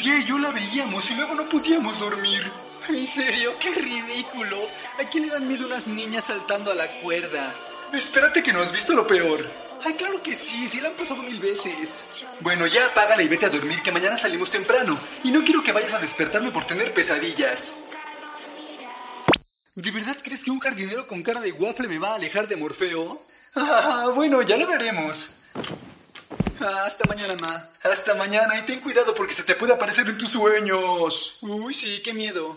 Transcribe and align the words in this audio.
Tía 0.00 0.18
y 0.18 0.24
yo 0.24 0.38
la 0.38 0.50
veíamos 0.50 1.10
y 1.10 1.14
luego 1.14 1.34
no 1.34 1.46
podíamos 1.48 1.98
dormir? 2.00 2.50
¿En 2.88 3.06
serio? 3.06 3.52
¡Qué 3.60 3.70
ridículo! 3.74 4.56
¿A 4.98 5.04
quién 5.10 5.26
le 5.26 5.32
dan 5.32 5.46
miedo 5.46 5.66
unas 5.66 5.86
niñas 5.86 6.24
saltando 6.24 6.70
a 6.70 6.74
la 6.74 6.86
cuerda? 7.00 7.54
Espérate 7.92 8.42
que 8.42 8.52
no 8.52 8.60
has 8.60 8.72
visto 8.72 8.94
lo 8.94 9.06
peor. 9.06 9.46
Ay, 9.84 9.92
claro 9.94 10.22
que 10.22 10.34
sí, 10.34 10.68
sí 10.68 10.80
la 10.80 10.88
han 10.88 10.94
pasado 10.94 11.22
mil 11.22 11.38
veces. 11.38 12.04
Bueno, 12.40 12.66
ya 12.66 12.86
apágala 12.86 13.22
y 13.22 13.28
vete 13.28 13.46
a 13.46 13.50
dormir 13.50 13.82
que 13.82 13.92
mañana 13.92 14.16
salimos 14.16 14.50
temprano. 14.50 14.98
Y 15.22 15.30
no 15.30 15.44
quiero 15.44 15.62
que 15.62 15.72
vayas 15.72 15.92
a 15.92 16.00
despertarme 16.00 16.50
por 16.50 16.64
tener 16.64 16.94
pesadillas. 16.94 17.74
¿De 19.74 19.90
verdad 19.90 20.16
crees 20.22 20.44
que 20.44 20.50
un 20.50 20.60
jardinero 20.60 21.06
con 21.06 21.22
cara 21.22 21.40
de 21.40 21.52
waffle 21.52 21.88
me 21.88 21.98
va 21.98 22.12
a 22.12 22.14
alejar 22.14 22.48
de 22.48 22.56
Morfeo? 22.56 23.20
Ah, 23.56 24.12
bueno, 24.14 24.42
ya 24.42 24.56
lo 24.56 24.66
veremos. 24.68 25.30
Ah, 26.60 26.84
hasta 26.86 27.08
mañana, 27.08 27.34
ma. 27.40 27.66
Hasta 27.90 28.14
mañana 28.14 28.58
y 28.58 28.66
ten 28.66 28.80
cuidado 28.80 29.14
porque 29.14 29.32
se 29.34 29.44
te 29.44 29.54
puede 29.54 29.72
aparecer 29.72 30.06
en 30.08 30.18
tus 30.18 30.30
sueños. 30.30 31.38
Uy, 31.40 31.72
sí, 31.72 32.00
qué 32.04 32.12
miedo. 32.12 32.54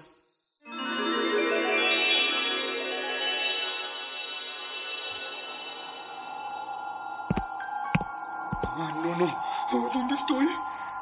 Ah, 8.76 8.94
no, 9.04 9.16
no. 9.16 9.90
¿Dónde 9.94 10.16
estoy? 10.16 10.50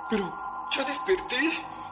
Pero, 0.09 0.37
¿ya 0.75 0.83
desperté? 0.83 1.39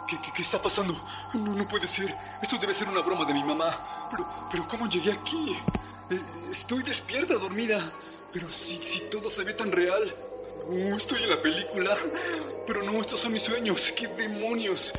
¿Qué, 0.08 0.18
qué, 0.18 0.32
qué 0.32 0.42
está 0.42 0.62
pasando? 0.62 0.94
No, 1.34 1.54
no 1.56 1.68
puede 1.68 1.88
ser. 1.88 2.16
Esto 2.42 2.58
debe 2.58 2.74
ser 2.74 2.88
una 2.88 3.02
broma 3.02 3.26
de 3.26 3.34
mi 3.34 3.44
mamá. 3.44 3.76
Pero, 4.12 4.28
pero 4.52 4.68
¿cómo 4.68 4.88
llegué 4.88 5.12
aquí? 5.12 5.58
Eh, 6.12 6.22
estoy 6.52 6.84
despierta, 6.84 7.34
dormida. 7.34 7.80
Pero 8.32 8.48
si, 8.50 8.78
si 8.84 9.10
todo 9.10 9.30
se 9.30 9.44
ve 9.44 9.54
tan 9.54 9.72
real. 9.72 10.14
Estoy 10.96 11.24
en 11.24 11.30
la 11.30 11.42
película. 11.42 11.98
Pero 12.68 12.84
no, 12.84 13.02
estos 13.02 13.20
son 13.20 13.34
mis 13.34 13.44
sueños. 13.44 13.92
¿Qué 13.96 14.08
demonios? 14.08 14.92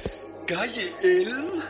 Calle, 0.47 0.93
él. 1.03 1.62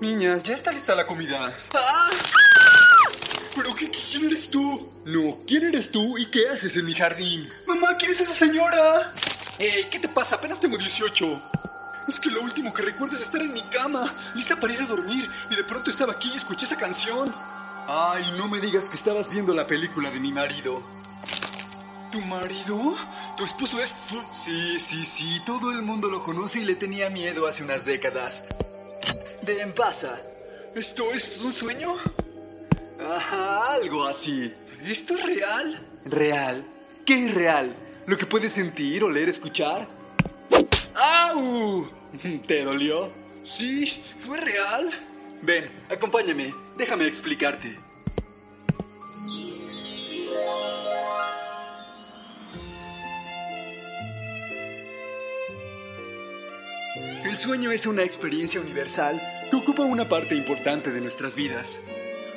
Niñas, 0.00 0.42
ya 0.42 0.54
está 0.54 0.72
lista 0.72 0.94
la 0.94 1.06
comida. 1.06 1.56
¡Ah! 1.74 2.10
¿Pero 3.54 3.74
qué, 3.74 3.88
quién 3.90 4.24
eres 4.24 4.50
tú? 4.50 4.80
No, 5.06 5.34
¿quién 5.46 5.64
eres 5.64 5.92
tú 5.92 6.18
y 6.18 6.26
qué 6.26 6.48
haces 6.48 6.76
en 6.76 6.84
mi 6.84 6.94
jardín? 6.94 7.48
Mamá, 7.66 7.96
¿quién 7.96 8.10
es 8.10 8.20
esa 8.20 8.34
señora? 8.34 9.12
Ey, 9.58 9.84
¿qué 9.90 10.00
te 10.00 10.08
pasa? 10.08 10.34
Apenas 10.34 10.58
tengo 10.60 10.76
18. 10.76 11.40
Es 12.08 12.18
que 12.18 12.30
lo 12.30 12.42
último 12.42 12.74
que 12.74 12.82
recuerdo 12.82 13.16
es 13.16 13.22
estar 13.22 13.40
en 13.40 13.52
mi 13.52 13.62
cama, 13.62 14.12
lista 14.34 14.56
para 14.56 14.72
ir 14.72 14.82
a 14.82 14.86
dormir, 14.86 15.28
y 15.50 15.54
de 15.54 15.64
pronto 15.64 15.90
estaba 15.90 16.12
aquí 16.12 16.30
y 16.34 16.36
escuché 16.36 16.66
esa 16.66 16.76
canción. 16.76 17.32
Ay, 17.86 18.24
no 18.36 18.48
me 18.48 18.60
digas 18.60 18.90
que 18.90 18.96
estabas 18.96 19.30
viendo 19.30 19.54
la 19.54 19.66
película 19.66 20.10
de 20.10 20.18
mi 20.18 20.32
marido. 20.32 20.82
¿Tu 22.14 22.20
marido? 22.20 22.96
¿Tu 23.36 23.44
esposo 23.44 23.82
es...? 23.82 23.92
Sí, 24.32 24.78
sí, 24.78 25.04
sí, 25.04 25.40
todo 25.44 25.72
el 25.72 25.82
mundo 25.82 26.08
lo 26.08 26.22
conoce 26.22 26.60
y 26.60 26.64
le 26.64 26.76
tenía 26.76 27.10
miedo 27.10 27.48
hace 27.48 27.64
unas 27.64 27.84
décadas. 27.84 28.44
¿De 29.44 29.66
pasa? 29.76 30.16
¿Esto 30.76 31.10
es 31.12 31.40
un 31.40 31.52
sueño? 31.52 31.96
Ajá, 33.00 33.72
algo 33.72 34.06
así. 34.06 34.54
¿Esto 34.86 35.16
es 35.16 35.26
real? 35.26 35.80
¿Real? 36.04 36.64
¿Qué 37.04 37.26
es 37.26 37.34
real? 37.34 37.74
¿Lo 38.06 38.16
que 38.16 38.26
puedes 38.26 38.52
sentir, 38.52 39.02
oler, 39.02 39.28
escuchar? 39.28 39.84
¡Au! 40.94 41.90
¿Te 42.46 42.62
dolió? 42.62 43.08
Sí, 43.42 44.04
fue 44.24 44.40
real. 44.40 44.88
Ven, 45.42 45.68
acompáñame. 45.90 46.54
Déjame 46.78 47.08
explicarte. 47.08 47.76
Sueño 57.44 57.72
es 57.72 57.84
una 57.84 58.02
experiencia 58.02 58.58
universal 58.58 59.20
que 59.50 59.56
ocupa 59.56 59.82
una 59.82 60.08
parte 60.08 60.34
importante 60.34 60.90
de 60.90 61.02
nuestras 61.02 61.34
vidas. 61.34 61.78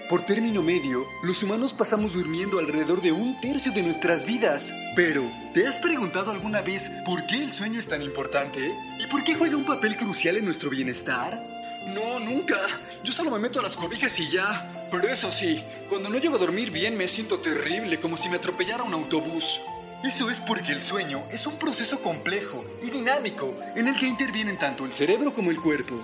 Por 0.09 0.25
término 0.25 0.61
medio, 0.61 1.01
los 1.23 1.41
humanos 1.43 1.71
pasamos 1.71 2.11
durmiendo 2.11 2.59
alrededor 2.59 3.01
de 3.01 3.13
un 3.13 3.39
tercio 3.39 3.71
de 3.71 3.83
nuestras 3.83 4.25
vidas. 4.25 4.69
Pero, 4.97 5.23
¿te 5.53 5.65
has 5.65 5.77
preguntado 5.77 6.31
alguna 6.31 6.59
vez 6.59 6.91
por 7.05 7.25
qué 7.25 7.41
el 7.41 7.53
sueño 7.53 7.79
es 7.79 7.87
tan 7.87 8.01
importante? 8.01 8.75
¿Y 8.99 9.07
por 9.09 9.23
qué 9.23 9.35
juega 9.35 9.55
un 9.55 9.65
papel 9.65 9.95
crucial 9.95 10.35
en 10.35 10.43
nuestro 10.43 10.69
bienestar? 10.69 11.41
No, 11.95 12.19
nunca. 12.19 12.57
Yo 13.05 13.13
solo 13.13 13.31
me 13.31 13.39
meto 13.39 13.61
a 13.61 13.63
las 13.63 13.77
cobijas 13.77 14.19
y 14.19 14.29
ya. 14.29 14.69
Pero 14.91 15.07
eso 15.07 15.31
sí, 15.31 15.63
cuando 15.89 16.09
no 16.09 16.17
llego 16.17 16.35
a 16.35 16.39
dormir 16.39 16.69
bien 16.69 16.97
me 16.97 17.07
siento 17.07 17.39
terrible, 17.39 18.01
como 18.01 18.17
si 18.17 18.27
me 18.27 18.35
atropellara 18.35 18.83
un 18.83 18.93
autobús. 18.93 19.61
Eso 20.03 20.29
es 20.29 20.39
porque 20.39 20.73
el 20.73 20.81
sueño 20.81 21.21
es 21.31 21.47
un 21.47 21.57
proceso 21.57 21.99
complejo 22.01 22.63
y 22.83 22.91
dinámico 22.91 23.51
en 23.75 23.87
el 23.87 23.95
que 23.95 24.05
intervienen 24.05 24.57
tanto 24.57 24.85
el 24.85 24.93
cerebro 24.93 25.33
como 25.33 25.49
el 25.49 25.59
cuerpo. 25.59 25.95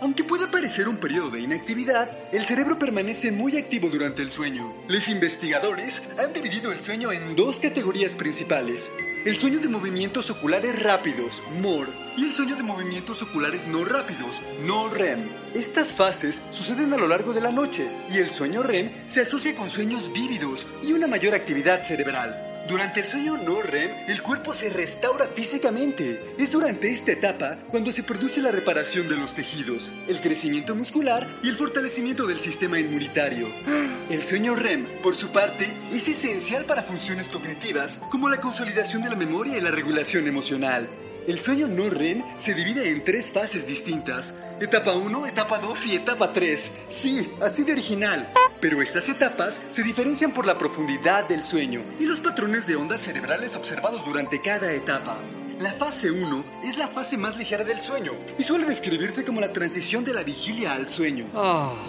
Aunque 0.00 0.24
pueda 0.24 0.50
parecer 0.50 0.88
un 0.88 0.96
periodo 0.96 1.30
de 1.30 1.40
inactividad, 1.40 2.08
el 2.32 2.44
cerebro 2.44 2.78
permanece 2.78 3.30
muy 3.30 3.56
activo 3.56 3.88
durante 3.88 4.22
el 4.22 4.30
sueño. 4.30 4.72
Los 4.88 5.08
investigadores 5.08 6.02
han 6.18 6.32
dividido 6.32 6.72
el 6.72 6.82
sueño 6.82 7.12
en 7.12 7.36
dos 7.36 7.60
categorías 7.60 8.14
principales. 8.14 8.90
El 9.24 9.36
sueño 9.36 9.60
de 9.60 9.68
movimientos 9.68 10.30
oculares 10.30 10.80
rápidos, 10.80 11.42
MOR, 11.60 11.88
y 12.16 12.24
el 12.24 12.34
sueño 12.34 12.56
de 12.56 12.62
movimientos 12.62 13.22
oculares 13.22 13.66
no 13.66 13.84
rápidos, 13.84 14.40
no 14.64 14.88
REM. 14.88 15.28
Estas 15.54 15.92
fases 15.92 16.40
suceden 16.52 16.92
a 16.92 16.96
lo 16.96 17.08
largo 17.08 17.32
de 17.32 17.40
la 17.40 17.52
noche 17.52 17.88
y 18.10 18.18
el 18.18 18.30
sueño 18.30 18.62
REM 18.62 18.90
se 19.08 19.22
asocia 19.22 19.54
con 19.54 19.70
sueños 19.70 20.12
vívidos 20.12 20.66
y 20.82 20.92
una 20.92 21.08
mayor 21.08 21.34
actividad 21.34 21.82
cerebral. 21.82 22.47
Durante 22.68 23.00
el 23.00 23.06
sueño 23.06 23.38
no 23.38 23.62
REM, 23.62 23.90
el 24.08 24.20
cuerpo 24.20 24.52
se 24.52 24.68
restaura 24.68 25.26
físicamente. 25.26 26.22
Es 26.36 26.52
durante 26.52 26.90
esta 26.90 27.12
etapa 27.12 27.56
cuando 27.70 27.92
se 27.92 28.02
produce 28.02 28.42
la 28.42 28.50
reparación 28.50 29.08
de 29.08 29.16
los 29.16 29.32
tejidos, 29.32 29.90
el 30.06 30.20
crecimiento 30.20 30.74
muscular 30.74 31.26
y 31.42 31.48
el 31.48 31.56
fortalecimiento 31.56 32.26
del 32.26 32.40
sistema 32.40 32.78
inmunitario. 32.78 33.48
El 34.10 34.22
sueño 34.22 34.54
REM, 34.54 34.84
por 35.02 35.16
su 35.16 35.28
parte, 35.28 35.72
es 35.94 36.08
esencial 36.08 36.66
para 36.66 36.82
funciones 36.82 37.28
cognitivas 37.28 38.00
como 38.10 38.28
la 38.28 38.38
consolidación 38.38 39.02
de 39.02 39.10
la 39.10 39.16
memoria 39.16 39.56
y 39.56 39.62
la 39.62 39.70
regulación 39.70 40.28
emocional. 40.28 40.86
El 41.28 41.40
sueño 41.40 41.66
no 41.66 41.90
REM 41.90 42.22
se 42.38 42.54
divide 42.54 42.88
en 42.88 43.04
tres 43.04 43.30
fases 43.30 43.66
distintas. 43.66 44.32
Etapa 44.62 44.94
1, 44.94 45.26
etapa 45.26 45.58
2 45.58 45.86
y 45.88 45.96
etapa 45.96 46.32
3. 46.32 46.70
Sí, 46.88 47.28
así 47.42 47.64
de 47.64 47.72
original. 47.72 48.26
Pero 48.62 48.80
estas 48.80 49.10
etapas 49.10 49.60
se 49.70 49.82
diferencian 49.82 50.32
por 50.32 50.46
la 50.46 50.56
profundidad 50.56 51.28
del 51.28 51.44
sueño 51.44 51.82
y 52.00 52.06
los 52.06 52.20
patrones 52.20 52.66
de 52.66 52.76
ondas 52.76 53.02
cerebrales 53.02 53.54
observados 53.56 54.06
durante 54.06 54.40
cada 54.40 54.72
etapa. 54.72 55.18
La 55.60 55.72
fase 55.72 56.10
1 56.10 56.44
es 56.64 56.78
la 56.78 56.88
fase 56.88 57.18
más 57.18 57.36
ligera 57.36 57.62
del 57.62 57.82
sueño 57.82 58.12
y 58.38 58.42
suele 58.42 58.64
describirse 58.64 59.22
como 59.22 59.42
la 59.42 59.52
transición 59.52 60.04
de 60.04 60.14
la 60.14 60.22
vigilia 60.22 60.72
al 60.72 60.88
sueño. 60.88 61.26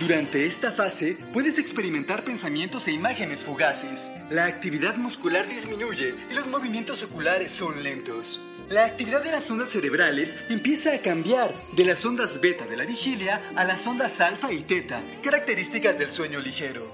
Durante 0.01 0.47
esta 0.47 0.73
fase 0.73 1.15
puedes 1.31 1.59
experimentar 1.59 2.23
pensamientos 2.23 2.89
e 2.89 2.91
imágenes 2.91 3.41
fugaces. 3.41 4.11
La 4.31 4.47
actividad 4.47 4.97
muscular 4.97 5.47
disminuye 5.47 6.13
y 6.29 6.33
los 6.33 6.47
movimientos 6.47 7.03
oculares 7.03 7.53
son 7.53 7.81
lentos. 7.81 8.37
La 8.69 8.85
actividad 8.85 9.23
de 9.23 9.31
las 9.31 9.49
ondas 9.49 9.69
cerebrales 9.69 10.37
empieza 10.47 10.93
a 10.93 10.99
cambiar 10.99 11.51
de 11.75 11.85
las 11.85 12.05
ondas 12.05 12.39
beta 12.39 12.67
de 12.67 12.77
la 12.77 12.85
vigilia 12.85 13.41
a 13.55 13.63
las 13.63 13.87
ondas 13.87 14.21
alfa 14.21 14.53
y 14.53 14.61
teta, 14.61 15.01
características 15.23 15.97
del 15.97 16.11
sueño 16.11 16.39
ligero. 16.39 16.85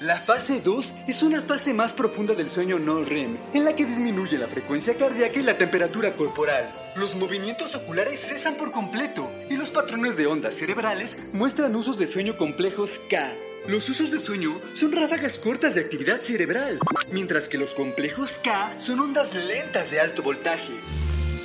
La 0.00 0.20
fase 0.20 0.60
2 0.60 0.92
es 1.08 1.22
una 1.24 1.42
fase 1.42 1.74
más 1.74 1.92
profunda 1.92 2.34
del 2.34 2.48
sueño 2.48 2.78
no 2.78 3.02
REM, 3.02 3.36
en 3.54 3.64
la 3.64 3.74
que 3.74 3.86
disminuye 3.86 4.38
la 4.38 4.46
frecuencia 4.46 4.94
cardíaca 4.94 5.40
y 5.40 5.42
la 5.42 5.58
temperatura 5.58 6.12
corporal. 6.12 6.70
Los 6.94 7.16
movimientos 7.16 7.74
oculares 7.74 8.20
cesan 8.20 8.54
por 8.54 8.70
completo 8.70 9.28
y 9.50 9.56
los 9.56 9.70
patrones 9.70 10.16
de 10.16 10.28
ondas 10.28 10.54
cerebrales 10.54 11.18
muestran 11.32 11.74
usos 11.74 11.98
de 11.98 12.06
sueño 12.06 12.36
complejos 12.36 13.00
K. 13.10 13.32
Los 13.66 13.88
usos 13.88 14.10
de 14.10 14.20
sueño 14.20 14.60
son 14.74 14.92
ráfagas 14.92 15.38
cortas 15.38 15.74
de 15.74 15.80
actividad 15.80 16.20
cerebral, 16.20 16.78
mientras 17.10 17.48
que 17.48 17.56
los 17.56 17.72
complejos 17.72 18.38
K 18.44 18.76
son 18.78 19.00
ondas 19.00 19.34
lentas 19.34 19.90
de 19.90 20.00
alto 20.00 20.22
voltaje. 20.22 20.74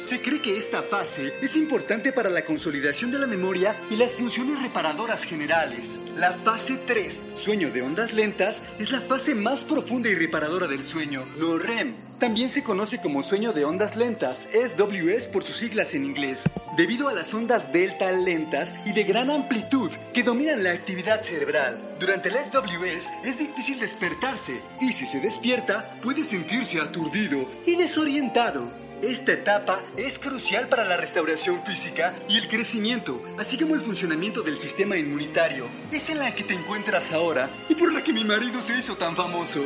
Se 0.09 0.19
cree 0.19 0.41
que 0.41 0.57
esta 0.57 0.81
fase 0.81 1.31
es 1.39 1.55
importante 1.55 2.11
para 2.11 2.31
la 2.31 2.43
consolidación 2.43 3.11
de 3.11 3.19
la 3.19 3.27
memoria 3.27 3.75
y 3.91 3.95
las 3.95 4.15
funciones 4.15 4.59
reparadoras 4.59 5.23
generales. 5.23 5.99
La 6.17 6.33
fase 6.33 6.79
3, 6.87 7.21
sueño 7.35 7.69
de 7.69 7.83
ondas 7.83 8.11
lentas, 8.11 8.63
es 8.79 8.91
la 8.91 9.01
fase 9.01 9.35
más 9.35 9.63
profunda 9.63 10.09
y 10.09 10.15
reparadora 10.15 10.65
del 10.65 10.83
sueño, 10.83 11.23
no 11.37 11.59
REM. 11.59 11.93
También 12.19 12.49
se 12.49 12.63
conoce 12.63 12.99
como 12.99 13.21
sueño 13.21 13.53
de 13.53 13.65
ondas 13.65 13.95
lentas, 13.95 14.47
SWS 14.51 15.27
por 15.27 15.43
sus 15.43 15.57
siglas 15.57 15.93
en 15.93 16.05
inglés, 16.05 16.41
debido 16.75 17.07
a 17.07 17.13
las 17.13 17.31
ondas 17.35 17.71
delta 17.71 18.11
lentas 18.11 18.73
y 18.87 18.93
de 18.93 19.03
gran 19.03 19.29
amplitud 19.29 19.91
que 20.11 20.23
dominan 20.23 20.63
la 20.63 20.71
actividad 20.71 21.21
cerebral. 21.21 21.79
Durante 21.99 22.29
el 22.29 22.35
SWS 22.43 23.11
es 23.25 23.37
difícil 23.37 23.79
despertarse 23.79 24.59
y 24.81 24.91
si 24.91 25.05
se 25.05 25.19
despierta 25.19 25.99
puede 26.01 26.23
sentirse 26.23 26.81
aturdido 26.81 27.47
y 27.67 27.75
desorientado. 27.75 28.88
Esta 29.01 29.31
etapa 29.31 29.79
es 29.95 30.19
crucial 30.19 30.67
para 30.67 30.83
la 30.83 30.97
restauración 30.97 31.63
física 31.63 32.13
y 32.27 32.37
el 32.37 32.49
crecimiento, 32.49 33.21
así 33.37 33.57
como 33.57 33.75
el 33.75 33.81
funcionamiento 33.81 34.41
del 34.41 34.59
sistema 34.59 34.97
inmunitario. 34.97 35.67
Es 35.89 36.09
en 36.09 36.19
la 36.19 36.35
que 36.35 36.43
te 36.43 36.53
encuentras 36.53 37.13
ahora 37.13 37.49
y 37.69 37.75
por 37.75 37.93
la 37.93 38.03
que 38.03 38.11
mi 38.11 38.25
marido 38.25 38.61
se 38.61 38.77
hizo 38.77 38.95
tan 38.95 39.15
famoso. 39.15 39.61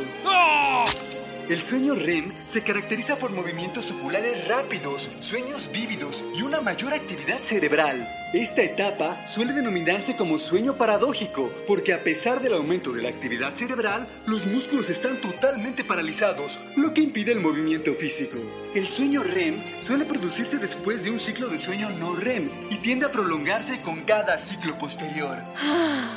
El 1.48 1.60
sueño 1.60 1.94
REM 1.94 2.32
se 2.48 2.62
caracteriza 2.62 3.16
por 3.16 3.30
movimientos 3.30 3.90
oculares 3.90 4.48
rápidos, 4.48 5.10
sueños 5.20 5.70
vívidos 5.70 6.24
y 6.34 6.40
una 6.40 6.62
mayor 6.62 6.94
actividad 6.94 7.38
cerebral. 7.40 8.08
Esta 8.32 8.62
etapa 8.62 9.28
suele 9.28 9.52
denominarse 9.52 10.16
como 10.16 10.38
sueño 10.38 10.74
paradójico, 10.74 11.52
porque 11.68 11.92
a 11.92 12.00
pesar 12.00 12.40
del 12.40 12.54
aumento 12.54 12.92
de 12.92 13.02
la 13.02 13.10
actividad 13.10 13.52
cerebral, 13.52 14.08
los 14.26 14.46
músculos 14.46 14.88
están 14.88 15.20
totalmente 15.20 15.84
paralizados, 15.84 16.58
lo 16.76 16.92
que 16.94 17.02
impide 17.02 17.32
el 17.32 17.40
movimiento 17.40 17.92
físico. 17.94 18.38
El 18.74 18.88
sueño 18.88 19.22
REM 19.22 19.54
suele 19.82 20.06
producirse 20.06 20.56
después 20.56 21.04
de 21.04 21.10
un 21.10 21.20
ciclo 21.20 21.48
de 21.48 21.58
sueño 21.58 21.90
no 21.90 22.16
REM 22.16 22.50
y 22.70 22.78
tiende 22.78 23.06
a 23.06 23.12
prolongarse 23.12 23.80
con 23.82 24.00
cada 24.00 24.38
ciclo 24.38 24.76
posterior. 24.78 25.36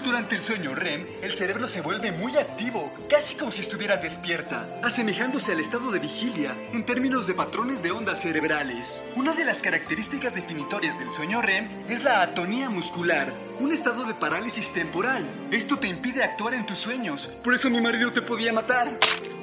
Durante 0.03 0.37
el 0.37 0.43
sueño 0.43 0.73
REM, 0.73 1.05
el 1.21 1.35
cerebro 1.35 1.67
se 1.67 1.81
vuelve 1.81 2.13
muy 2.13 2.35
activo, 2.37 2.91
casi 3.09 3.35
como 3.35 3.51
si 3.51 3.61
estuvieras 3.61 4.01
despierta, 4.01 4.79
asemejándose 5.17 5.51
al 5.51 5.59
estado 5.59 5.89
de 5.89 5.97
vigilia 5.97 6.55
en 6.73 6.85
términos 6.85 7.25
de 7.25 7.33
patrones 7.33 7.81
de 7.81 7.89
ondas 7.89 8.21
cerebrales. 8.21 9.01
Una 9.15 9.33
de 9.33 9.45
las 9.45 9.63
características 9.63 10.35
definitorias 10.35 10.97
del 10.99 11.09
sueño 11.09 11.41
REM 11.41 11.67
es 11.89 12.03
la 12.03 12.21
atonía 12.21 12.69
muscular, 12.69 13.33
un 13.59 13.73
estado 13.73 14.05
de 14.05 14.13
parálisis 14.13 14.71
temporal. 14.71 15.27
Esto 15.49 15.77
te 15.77 15.87
impide 15.87 16.23
actuar 16.23 16.53
en 16.53 16.67
tus 16.67 16.77
sueños, 16.77 17.31
por 17.43 17.55
eso 17.55 17.67
mi 17.71 17.81
marido 17.81 18.11
te 18.11 18.21
podía 18.21 18.53
matar. 18.53 18.87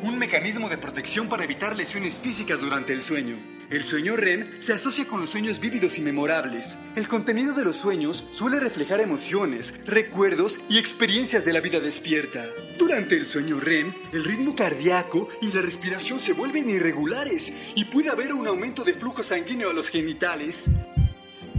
Un 0.02 0.16
mecanismo 0.16 0.68
de 0.68 0.78
protección 0.78 1.28
para 1.28 1.42
evitar 1.42 1.74
lesiones 1.74 2.20
físicas 2.20 2.60
durante 2.60 2.92
el 2.92 3.02
sueño. 3.02 3.53
El 3.70 3.84
sueño 3.84 4.14
REM 4.14 4.46
se 4.60 4.74
asocia 4.74 5.06
con 5.06 5.20
los 5.20 5.30
sueños 5.30 5.58
vívidos 5.58 5.96
y 5.96 6.02
memorables. 6.02 6.76
El 6.96 7.08
contenido 7.08 7.54
de 7.54 7.64
los 7.64 7.76
sueños 7.76 8.22
suele 8.34 8.60
reflejar 8.60 9.00
emociones, 9.00 9.86
recuerdos 9.86 10.60
y 10.68 10.78
experiencias 10.78 11.46
de 11.46 11.52
la 11.54 11.60
vida 11.60 11.80
despierta. 11.80 12.44
Durante 12.78 13.16
el 13.16 13.26
sueño 13.26 13.58
REM, 13.60 13.90
el 14.12 14.24
ritmo 14.24 14.54
cardíaco 14.54 15.28
y 15.40 15.50
la 15.50 15.62
respiración 15.62 16.20
se 16.20 16.34
vuelven 16.34 16.68
irregulares 16.68 17.52
y 17.74 17.86
puede 17.86 18.10
haber 18.10 18.34
un 18.34 18.46
aumento 18.46 18.84
de 18.84 18.92
flujo 18.92 19.24
sanguíneo 19.24 19.70
a 19.70 19.74
los 19.74 19.88
genitales. 19.88 20.66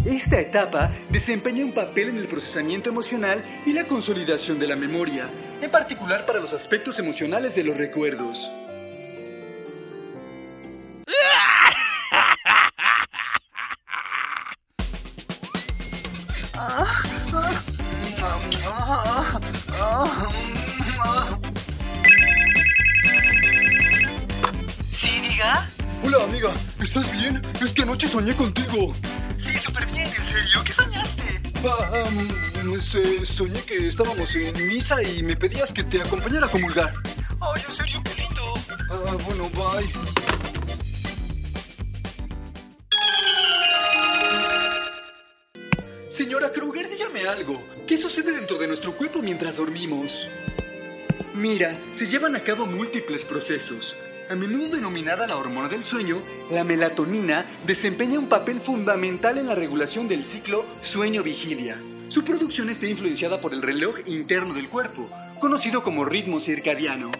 Esta 0.06 0.40
etapa 0.40 0.92
desempeña 1.10 1.66
un 1.66 1.74
papel 1.74 2.10
en 2.10 2.18
el 2.18 2.28
procesamiento 2.28 2.90
emocional 2.90 3.44
y 3.66 3.74
la 3.74 3.86
consolidación 3.86 4.60
de 4.60 4.68
la 4.68 4.75
memoria, 4.75 5.28
en 5.60 5.72
particular 5.72 6.28
para 6.28 6.40
los 6.40 6.54
aspectos 6.54 7.00
emocionales 7.00 7.56
de 7.56 7.63
los 7.63 7.75
recuerdos. 7.75 8.51
Soñé 28.15 28.33
contigo. 28.33 28.94
Sí, 29.38 29.59
súper 29.59 29.85
bien, 29.88 30.09
en 30.17 30.23
serio. 30.23 30.63
¿Qué 30.65 30.71
soñaste? 30.71 31.41
Ah, 31.67 32.06
um, 32.63 32.79
se- 32.79 33.25
soñé 33.25 33.62
que 33.63 33.88
estábamos 33.88 34.33
en 34.38 34.67
misa 34.67 35.03
y 35.03 35.21
me 35.21 35.35
pedías 35.35 35.73
que 35.73 35.83
te 35.83 36.01
acompañara 36.01 36.45
a 36.47 36.50
comulgar. 36.50 36.94
Ay, 37.41 37.62
en 37.65 37.71
serio, 37.71 38.01
qué 38.06 38.21
lindo. 38.21 38.53
Ah, 38.89 39.17
bueno, 39.25 39.50
bye. 39.50 39.91
Señora 46.12 46.51
Kruger, 46.51 46.89
dígame 46.89 47.27
algo. 47.27 47.62
¿Qué 47.88 47.98
sucede 47.98 48.31
dentro 48.31 48.57
de 48.57 48.67
nuestro 48.67 48.93
cuerpo 48.93 49.19
mientras 49.22 49.57
dormimos? 49.57 50.27
Mira, 51.36 51.75
se 51.93 52.07
llevan 52.07 52.36
a 52.36 52.39
cabo 52.39 52.65
múltiples 52.65 53.24
procesos. 53.25 53.95
A 54.27 54.34
menudo 54.34 54.70
denominada 54.70 55.27
la 55.27 55.38
hormona 55.38 55.70
del 55.70 55.84
sueño, 55.84 56.17
la 56.50 56.63
melatonina 56.63 57.46
desempeña 57.63 58.17
un 58.17 58.27
papel 58.27 58.60
fundamental 58.60 59.38
en 59.38 59.46
la 59.46 59.53
regulación 59.53 60.08
del 60.08 60.24
ciclo 60.24 60.65
sueño-vigilia. 60.82 61.77
Su 62.10 62.25
producción 62.25 62.72
está 62.72 62.88
influenciada 62.88 63.39
por 63.39 63.53
el 63.53 63.62
reloj 63.62 64.00
interno 64.08 64.55
del 64.55 64.67
cuerpo, 64.67 65.08
conocido 65.39 65.84
como 65.84 66.05
ritmo 66.05 66.39
circadiano. 66.39 67.12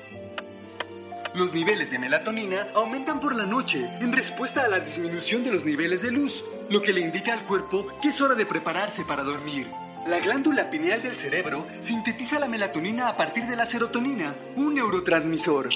Los 1.36 1.54
niveles 1.54 1.92
de 1.92 2.00
melatonina 2.00 2.66
aumentan 2.74 3.20
por 3.20 3.36
la 3.36 3.46
noche 3.46 3.88
en 4.00 4.12
respuesta 4.12 4.64
a 4.64 4.68
la 4.68 4.80
disminución 4.80 5.44
de 5.44 5.52
los 5.52 5.64
niveles 5.64 6.02
de 6.02 6.10
luz, 6.10 6.44
lo 6.72 6.82
que 6.82 6.94
le 6.94 7.02
indica 7.02 7.34
al 7.34 7.44
cuerpo 7.44 7.86
que 8.02 8.08
es 8.08 8.20
hora 8.20 8.34
de 8.34 8.48
prepararse 8.48 9.04
para 9.06 9.24
dormir. 9.24 9.68
La 10.08 10.20
glándula 10.20 10.72
pineal 10.72 11.04
del 11.04 11.16
cerebro 11.18 11.68
sintetiza 11.82 12.40
la 12.40 12.48
melatonina 12.48 13.10
a 13.10 13.18
partir 13.18 13.46
de 13.46 13.56
la 13.56 13.68
serotonina, 13.68 14.34
un 14.56 14.74
neurotransmisor. 14.74 15.70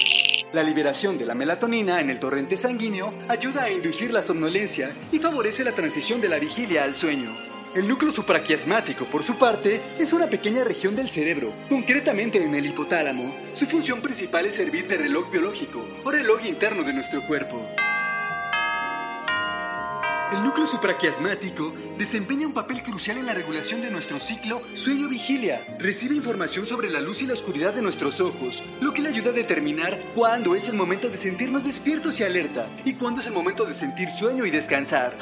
La 0.51 0.63
liberación 0.63 1.15
de 1.19 1.27
la 1.27 1.35
melatonina 1.35 2.01
en 2.01 2.09
el 2.09 2.19
torrente 2.19 2.57
sanguíneo 2.57 3.13
ayuda 3.27 3.65
a 3.65 3.69
inducir 3.69 4.11
la 4.11 4.23
somnolencia 4.23 4.89
y 5.11 5.19
favorece 5.19 5.63
la 5.63 5.73
transición 5.73 6.19
de 6.19 6.27
la 6.27 6.39
vigilia 6.39 6.85
al 6.85 6.95
sueño. 6.95 7.29
El 7.75 7.87
núcleo 7.87 8.11
supraquiasmático, 8.11 9.05
por 9.05 9.21
su 9.21 9.35
parte, 9.35 9.79
es 9.99 10.11
una 10.11 10.25
pequeña 10.25 10.63
región 10.63 10.95
del 10.95 11.07
cerebro, 11.07 11.53
concretamente 11.69 12.43
en 12.43 12.55
el 12.55 12.65
hipotálamo. 12.65 13.31
Su 13.53 13.67
función 13.67 14.01
principal 14.01 14.47
es 14.47 14.55
servir 14.55 14.87
de 14.87 14.97
reloj 14.97 15.31
biológico 15.31 15.85
o 16.03 16.09
reloj 16.09 16.43
interno 16.43 16.81
de 16.81 16.93
nuestro 16.93 17.21
cuerpo. 17.27 17.61
El 20.31 20.43
núcleo 20.43 20.67
supraquiasmático 20.67 21.73
desempeña 21.97 22.45
un 22.45 22.53
papel 22.53 22.83
crucial 22.83 23.17
en 23.17 23.25
la 23.25 23.33
regulación 23.33 23.81
de 23.81 23.89
nuestro 23.89 24.19
ciclo 24.19 24.61
sueño-vigilia. 24.75 25.59
Recibe 25.79 26.13
información 26.13 26.67
sobre 26.67 26.91
la 26.91 27.01
luz 27.01 27.23
y 27.23 27.25
la 27.25 27.33
oscuridad 27.33 27.73
de 27.73 27.81
nuestros 27.81 28.21
ojos, 28.21 28.61
lo 28.79 28.93
que 28.93 29.01
le 29.01 29.09
ayuda 29.09 29.31
a 29.31 29.33
determinar 29.33 29.97
cuándo 30.13 30.53
es 30.53 30.67
el 30.67 30.75
momento 30.75 31.09
de 31.09 31.17
sentirnos 31.17 31.63
despiertos 31.63 32.19
y 32.19 32.23
alerta 32.23 32.67
y 32.85 32.93
cuándo 32.93 33.21
es 33.21 33.27
el 33.27 33.33
momento 33.33 33.65
de 33.65 33.73
sentir 33.73 34.11
sueño 34.11 34.45
y 34.45 34.51
descansar. 34.51 35.17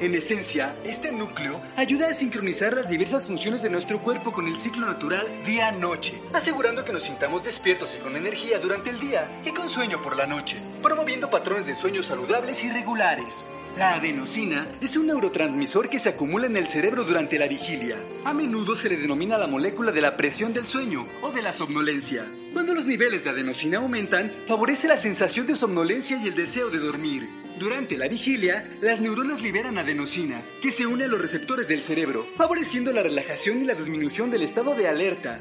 En 0.00 0.14
esencia, 0.14 0.74
este 0.84 1.12
núcleo 1.12 1.60
ayuda 1.76 2.08
a 2.08 2.14
sincronizar 2.14 2.74
las 2.74 2.88
diversas 2.88 3.26
funciones 3.26 3.62
de 3.62 3.70
nuestro 3.70 4.00
cuerpo 4.00 4.32
con 4.32 4.48
el 4.48 4.58
ciclo 4.58 4.86
natural 4.86 5.26
día-noche, 5.46 6.20
asegurando 6.32 6.84
que 6.84 6.92
nos 6.92 7.02
sintamos 7.02 7.44
despiertos 7.44 7.94
y 7.94 8.02
con 8.02 8.16
energía 8.16 8.58
durante 8.58 8.90
el 8.90 8.98
día 8.98 9.28
y 9.44 9.50
con 9.50 9.68
sueño 9.68 10.02
por 10.02 10.16
la 10.16 10.26
noche, 10.26 10.56
promoviendo 10.82 11.30
patrones 11.30 11.66
de 11.66 11.76
sueño 11.76 12.02
saludables 12.02 12.64
y 12.64 12.70
regulares. 12.70 13.44
La 13.76 13.94
adenosina 13.94 14.66
es 14.80 14.96
un 14.96 15.06
neurotransmisor 15.06 15.88
que 15.88 15.98
se 15.98 16.08
acumula 16.08 16.46
en 16.46 16.56
el 16.56 16.68
cerebro 16.68 17.04
durante 17.04 17.38
la 17.38 17.46
vigilia. 17.46 17.96
A 18.24 18.32
menudo 18.34 18.74
se 18.74 18.88
le 18.88 18.96
denomina 18.96 19.38
la 19.38 19.46
molécula 19.46 19.92
de 19.92 20.00
la 20.00 20.16
presión 20.16 20.52
del 20.52 20.66
sueño 20.66 21.06
o 21.22 21.30
de 21.30 21.42
la 21.42 21.52
somnolencia. 21.52 22.24
Cuando 22.52 22.74
los 22.74 22.86
niveles 22.86 23.22
de 23.22 23.30
adenosina 23.30 23.78
aumentan, 23.78 24.32
favorece 24.48 24.88
la 24.88 24.96
sensación 24.96 25.46
de 25.46 25.54
somnolencia 25.54 26.16
y 26.16 26.28
el 26.28 26.34
deseo 26.34 26.70
de 26.70 26.78
dormir. 26.78 27.28
Durante 27.58 27.96
la 27.96 28.08
vigilia, 28.08 28.68
las 28.80 29.00
neuronas 29.00 29.42
liberan 29.42 29.78
adenosina, 29.78 30.40
que 30.62 30.70
se 30.70 30.86
une 30.86 31.04
a 31.04 31.08
los 31.08 31.20
receptores 31.20 31.66
del 31.66 31.82
cerebro, 31.82 32.24
favoreciendo 32.36 32.92
la 32.92 33.02
relajación 33.02 33.62
y 33.62 33.64
la 33.64 33.74
disminución 33.74 34.30
del 34.30 34.42
estado 34.42 34.74
de 34.74 34.88
alerta. 34.88 35.40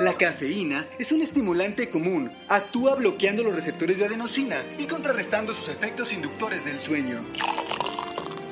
La 0.00 0.14
cafeína 0.14 0.86
es 0.98 1.12
un 1.12 1.22
estimulante 1.22 1.88
común. 1.88 2.30
Actúa 2.48 2.94
bloqueando 2.94 3.42
los 3.42 3.54
receptores 3.54 3.98
de 3.98 4.06
adenosina 4.06 4.56
y 4.78 4.86
contrarrestando 4.86 5.54
sus 5.54 5.68
efectos 5.68 6.12
inductores 6.12 6.64
del 6.64 6.80
sueño. 6.80 7.20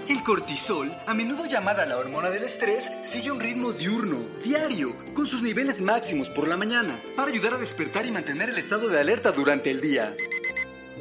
El 0.09 0.23
cortisol, 0.23 0.93
a 1.07 1.15
menudo 1.15 1.47
llamada 1.47 1.87
la 1.87 1.97
hormona 1.97 2.31
del 2.31 2.43
estrés, 2.43 2.91
sigue 3.05 3.31
un 3.31 3.41
ritmo 3.41 3.73
diurno, 3.73 4.19
diario, 4.45 4.93
con 5.15 5.27
sus 5.27 5.43
niveles 5.43 5.81
máximos 5.81 6.29
por 6.29 6.47
la 6.47 6.57
mañana, 6.57 6.99
para 7.17 7.31
ayudar 7.31 7.55
a 7.55 7.59
despertar 7.59 8.07
y 8.07 8.11
mantener 8.11 8.51
el 8.51 8.59
estado 8.59 8.89
de 8.89 9.01
alerta 9.01 9.33
durante 9.33 9.71
el 9.71 9.81
día. 9.81 10.13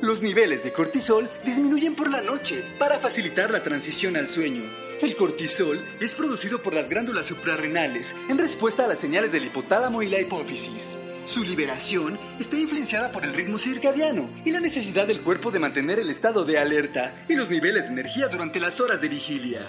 Los 0.01 0.21
niveles 0.21 0.63
de 0.63 0.71
cortisol 0.71 1.29
disminuyen 1.43 1.95
por 1.95 2.09
la 2.09 2.21
noche 2.21 2.63
para 2.77 2.99
facilitar 2.99 3.51
la 3.51 3.61
transición 3.63 4.15
al 4.15 4.29
sueño. 4.29 4.63
El 5.01 5.15
cortisol 5.15 5.81
es 6.01 6.13
producido 6.13 6.59
por 6.59 6.73
las 6.73 6.89
glándulas 6.89 7.25
suprarrenales 7.25 8.13
en 8.27 8.37
respuesta 8.37 8.83
a 8.83 8.87
las 8.87 8.99
señales 8.99 9.31
del 9.31 9.45
hipotálamo 9.45 10.03
y 10.03 10.09
la 10.09 10.19
hipófisis. 10.19 10.91
Su 11.25 11.43
liberación 11.43 12.19
está 12.37 12.57
influenciada 12.57 13.09
por 13.09 13.23
el 13.23 13.33
ritmo 13.33 13.57
circadiano 13.57 14.27
y 14.43 14.51
la 14.51 14.59
necesidad 14.59 15.07
del 15.07 15.21
cuerpo 15.21 15.51
de 15.51 15.59
mantener 15.59 15.99
el 15.99 16.09
estado 16.09 16.43
de 16.43 16.57
alerta 16.57 17.13
y 17.29 17.35
los 17.35 17.49
niveles 17.49 17.83
de 17.83 17.93
energía 17.93 18.27
durante 18.27 18.59
las 18.59 18.81
horas 18.81 18.99
de 18.99 19.07
vigilia. 19.07 19.61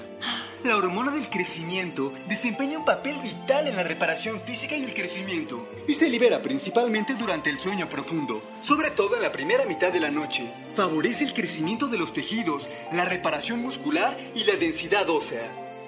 La 0.65 0.77
hormona 0.77 1.11
del 1.11 1.27
crecimiento 1.31 2.13
desempeña 2.29 2.79
un 2.79 2.85
papel 2.85 3.17
vital 3.23 3.67
en 3.67 3.77
la 3.77 3.83
reparación 3.83 4.39
física 4.43 4.77
y 4.77 4.85
el 4.85 4.93
crecimiento 4.93 5.67
y 5.89 5.95
se 5.95 6.11
libera 6.11 6.41
principalmente 6.41 7.15
durante 7.15 7.49
el 7.49 7.59
sueño 7.59 7.89
profundo, 7.89 8.43
sobre 8.63 8.91
todo 8.91 9.17
en 9.17 9.23
la 9.23 9.33
primera 9.33 9.65
mitad 9.65 9.91
de 9.91 10.01
la 10.01 10.11
noche. 10.11 10.53
Favorece 10.77 11.25
el 11.25 11.33
crecimiento 11.33 11.87
de 11.87 11.97
los 11.97 12.13
tejidos, 12.13 12.69
la 12.93 13.07
reparación 13.07 13.61
muscular 13.61 14.15
y 14.35 14.45
la 14.45 14.57
densidad 14.57 15.09
ósea. 15.09 15.20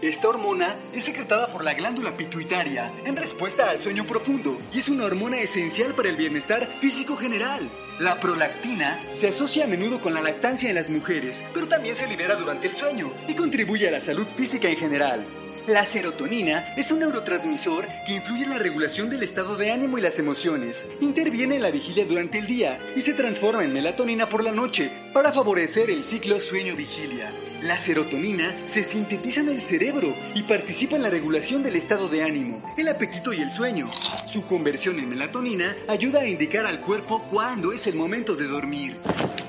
Esta 0.02 0.28
hormona 0.28 0.74
es 0.92 1.04
secretada 1.04 1.46
por 1.46 1.64
la 1.64 1.74
glándula 1.74 2.10
pituitaria 2.10 2.90
en 3.04 3.16
respuesta 3.16 3.70
al 3.70 3.80
sueño 3.80 4.04
profundo 4.04 4.58
y 4.72 4.80
es 4.80 4.88
una 4.88 5.04
hormona 5.04 5.38
esencial 5.38 5.94
para 5.94 6.08
el 6.08 6.16
bienestar 6.16 6.66
físico 6.66 7.16
general. 7.16 7.60
La 7.98 8.20
prolactina 8.20 9.00
se 9.14 9.28
asocia 9.28 9.64
a 9.64 9.68
menudo 9.68 10.00
con 10.00 10.12
la 10.12 10.20
lactancia 10.20 10.68
en 10.68 10.74
las 10.74 10.90
mujeres, 10.90 11.42
pero 11.54 11.68
también 11.68 11.96
se 11.96 12.08
libera 12.08 12.34
durante 12.34 12.66
el 12.66 12.76
sueño 12.76 13.12
y 13.28 13.34
contribuye 13.34 13.88
a 13.88 13.92
la 13.92 14.00
salud 14.00 14.26
física 14.26 14.68
en 14.68 14.76
general. 14.76 15.24
La 15.68 15.84
serotonina 15.84 16.74
es 16.76 16.90
un 16.90 16.98
neurotransmisor 16.98 17.86
que 18.04 18.14
influye 18.14 18.42
en 18.42 18.50
la 18.50 18.58
regulación 18.58 19.08
del 19.08 19.22
estado 19.22 19.56
de 19.56 19.70
ánimo 19.70 19.96
y 19.96 20.00
las 20.00 20.18
emociones. 20.18 20.84
Interviene 21.00 21.54
en 21.54 21.62
la 21.62 21.70
vigilia 21.70 22.04
durante 22.04 22.38
el 22.38 22.46
día 22.46 22.78
y 22.96 23.02
se 23.02 23.14
transforma 23.14 23.62
en 23.62 23.72
melatonina 23.72 24.26
por 24.26 24.42
la 24.42 24.50
noche 24.50 24.90
para 25.12 25.30
favorecer 25.30 25.88
el 25.88 26.02
ciclo 26.02 26.40
sueño-vigilia. 26.40 27.30
La 27.62 27.78
serotonina 27.78 28.52
se 28.68 28.82
sintetiza 28.82 29.42
en 29.42 29.50
el 29.50 29.60
cerebro 29.60 30.12
y 30.34 30.42
participa 30.42 30.96
en 30.96 31.02
la 31.02 31.10
regulación 31.10 31.62
del 31.62 31.76
estado 31.76 32.08
de 32.08 32.24
ánimo, 32.24 32.60
el 32.76 32.88
apetito 32.88 33.32
y 33.32 33.40
el 33.40 33.52
sueño. 33.52 33.88
Su 34.26 34.44
conversión 34.46 34.98
en 34.98 35.10
melatonina 35.10 35.76
ayuda 35.86 36.22
a 36.22 36.26
indicar 36.26 36.66
al 36.66 36.80
cuerpo 36.80 37.22
cuándo 37.30 37.72
es 37.72 37.86
el 37.86 37.94
momento 37.94 38.34
de 38.34 38.48
dormir. 38.48 38.96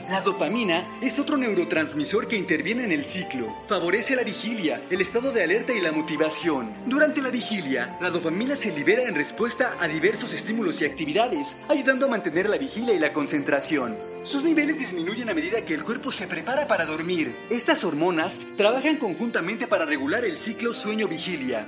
La 0.09 0.21
dopamina 0.21 0.83
es 1.01 1.17
otro 1.17 1.37
neurotransmisor 1.37 2.27
que 2.27 2.35
interviene 2.35 2.83
en 2.83 2.91
el 2.91 3.05
ciclo. 3.05 3.47
Favorece 3.69 4.15
la 4.15 4.23
vigilia, 4.23 4.81
el 4.89 4.99
estado 4.99 5.31
de 5.31 5.43
alerta 5.43 5.73
y 5.73 5.79
la 5.79 5.93
motivación. 5.93 6.69
Durante 6.85 7.21
la 7.21 7.29
vigilia, 7.29 7.97
la 8.01 8.09
dopamina 8.09 8.55
se 8.55 8.71
libera 8.71 9.03
en 9.03 9.15
respuesta 9.15 9.77
a 9.79 9.87
diversos 9.87 10.33
estímulos 10.33 10.81
y 10.81 10.85
actividades, 10.85 11.55
ayudando 11.69 12.05
a 12.05 12.09
mantener 12.09 12.49
la 12.49 12.57
vigilia 12.57 12.93
y 12.93 12.99
la 12.99 13.13
concentración. 13.13 13.95
Sus 14.25 14.43
niveles 14.43 14.77
disminuyen 14.77 15.29
a 15.29 15.33
medida 15.33 15.61
que 15.61 15.73
el 15.73 15.83
cuerpo 15.83 16.11
se 16.11 16.27
prepara 16.27 16.67
para 16.67 16.85
dormir. 16.85 17.33
Estas 17.49 17.83
hormonas 17.83 18.39
trabajan 18.57 18.97
conjuntamente 18.97 19.67
para 19.67 19.85
regular 19.85 20.25
el 20.25 20.37
ciclo 20.37 20.73
sueño-vigilia 20.73 21.65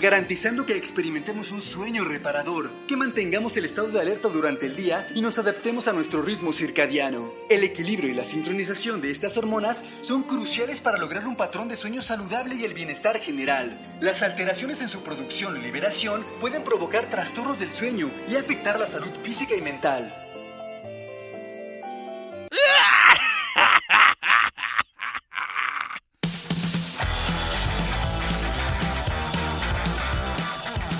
garantizando 0.00 0.66
que 0.66 0.76
experimentemos 0.76 1.50
un 1.52 1.60
sueño 1.60 2.04
reparador, 2.04 2.70
que 2.86 2.96
mantengamos 2.96 3.56
el 3.56 3.64
estado 3.64 3.88
de 3.88 4.00
alerta 4.00 4.28
durante 4.28 4.66
el 4.66 4.76
día 4.76 5.06
y 5.14 5.22
nos 5.22 5.38
adaptemos 5.38 5.88
a 5.88 5.92
nuestro 5.92 6.22
ritmo 6.22 6.52
circadiano. 6.52 7.30
El 7.48 7.64
equilibrio 7.64 8.10
y 8.10 8.14
la 8.14 8.24
sincronización 8.24 9.00
de 9.00 9.10
estas 9.10 9.36
hormonas 9.36 9.82
son 10.02 10.22
cruciales 10.22 10.80
para 10.80 10.98
lograr 10.98 11.26
un 11.26 11.36
patrón 11.36 11.68
de 11.68 11.76
sueño 11.76 12.02
saludable 12.02 12.56
y 12.56 12.64
el 12.64 12.74
bienestar 12.74 13.18
general. 13.20 13.78
Las 14.00 14.22
alteraciones 14.22 14.80
en 14.82 14.88
su 14.88 15.02
producción 15.02 15.56
y 15.56 15.60
liberación 15.60 16.24
pueden 16.40 16.62
provocar 16.62 17.06
trastornos 17.06 17.58
del 17.58 17.72
sueño 17.72 18.10
y 18.30 18.36
afectar 18.36 18.78
la 18.78 18.86
salud 18.86 19.10
física 19.22 19.56
y 19.56 19.62
mental. 19.62 20.12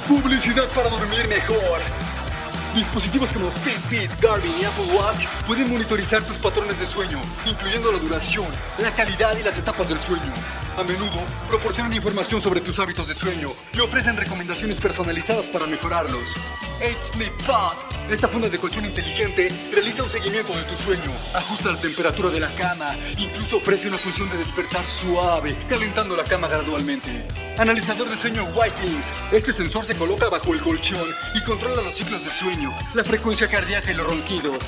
Publicidad 0.08 0.68
para 0.68 0.88
dormir 0.88 1.26
mejor. 1.28 1.80
Dispositivos 2.76 3.32
como 3.32 3.50
Fitbit, 3.50 4.08
Garmin 4.20 4.52
y 4.60 4.64
Apple 4.64 4.96
Watch 4.96 5.26
pueden 5.48 5.68
monitorizar 5.68 6.22
tus 6.22 6.36
patrones 6.36 6.78
de 6.78 6.86
sueño, 6.86 7.20
incluyendo 7.44 7.90
la 7.90 7.98
duración, 7.98 8.46
la 8.78 8.92
calidad 8.92 9.36
y 9.36 9.42
las 9.42 9.58
etapas 9.58 9.88
del 9.88 9.98
sueño. 9.98 10.32
A 10.78 10.84
menudo 10.84 11.24
proporcionan 11.48 11.92
información 11.92 12.40
sobre 12.40 12.60
tus 12.60 12.78
hábitos 12.78 13.08
de 13.08 13.14
sueño 13.14 13.48
y 13.72 13.80
ofrecen 13.80 14.16
recomendaciones 14.16 14.80
personalizadas 14.80 15.46
para 15.46 15.66
mejorarlos. 15.66 16.34
8 16.80 16.98
Sleep 17.02 17.32
Pod. 17.44 17.95
Esta 18.10 18.28
funda 18.28 18.48
de 18.48 18.58
colchón 18.58 18.84
inteligente 18.84 19.52
realiza 19.72 20.04
un 20.04 20.08
seguimiento 20.08 20.56
de 20.56 20.62
tu 20.62 20.76
sueño, 20.76 21.10
ajusta 21.34 21.72
la 21.72 21.80
temperatura 21.80 22.30
de 22.30 22.38
la 22.38 22.54
cama, 22.54 22.94
incluso 23.18 23.56
ofrece 23.56 23.88
una 23.88 23.98
función 23.98 24.30
de 24.30 24.38
despertar 24.38 24.86
suave, 24.86 25.56
calentando 25.68 26.16
la 26.16 26.22
cama 26.22 26.46
gradualmente. 26.46 27.26
Analizador 27.58 28.08
de 28.08 28.16
sueño 28.16 28.44
Whitelings. 28.54 29.08
Este 29.32 29.52
sensor 29.52 29.86
se 29.86 29.96
coloca 29.96 30.28
bajo 30.28 30.54
el 30.54 30.62
colchón 30.62 31.08
y 31.34 31.42
controla 31.42 31.82
los 31.82 31.96
ciclos 31.96 32.24
de 32.24 32.30
sueño, 32.30 32.72
la 32.94 33.02
frecuencia 33.02 33.48
cardíaca 33.48 33.90
y 33.90 33.94
los 33.94 34.06
ronquidos. 34.06 34.58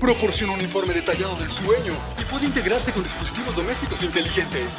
Proporciona 0.00 0.54
un 0.54 0.60
informe 0.60 0.92
detallado 0.92 1.36
del 1.36 1.52
sueño 1.52 1.92
y 2.20 2.24
puede 2.24 2.46
integrarse 2.46 2.90
con 2.90 3.04
dispositivos 3.04 3.54
domésticos 3.54 4.02
inteligentes. 4.02 4.76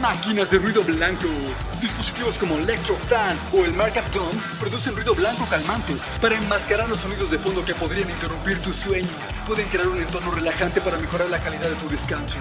Máquinas 0.00 0.50
de 0.50 0.58
ruido 0.58 0.84
blanco. 0.84 1.26
Dispositivos 1.80 2.36
como 2.36 2.56
Electrofan 2.58 3.36
o 3.52 3.64
el 3.64 3.72
Markup 3.72 4.04
Dome 4.12 4.40
producen 4.60 4.94
ruido 4.94 5.14
blanco 5.14 5.46
calmante 5.50 5.94
para 6.20 6.36
enmascarar 6.36 6.88
los 6.88 7.00
sonidos 7.00 7.30
de 7.30 7.38
fondo 7.38 7.64
que 7.64 7.74
podrían 7.74 8.08
interrumpir 8.08 8.60
tu 8.60 8.72
sueño. 8.72 9.08
Pueden 9.46 9.66
crear 9.68 9.88
un 9.88 10.00
entorno 10.00 10.30
relajante 10.30 10.80
para 10.80 10.98
mejorar 10.98 11.28
la 11.30 11.42
calidad 11.42 11.68
de 11.68 11.76
tu 11.76 11.88
descanso. 11.88 12.36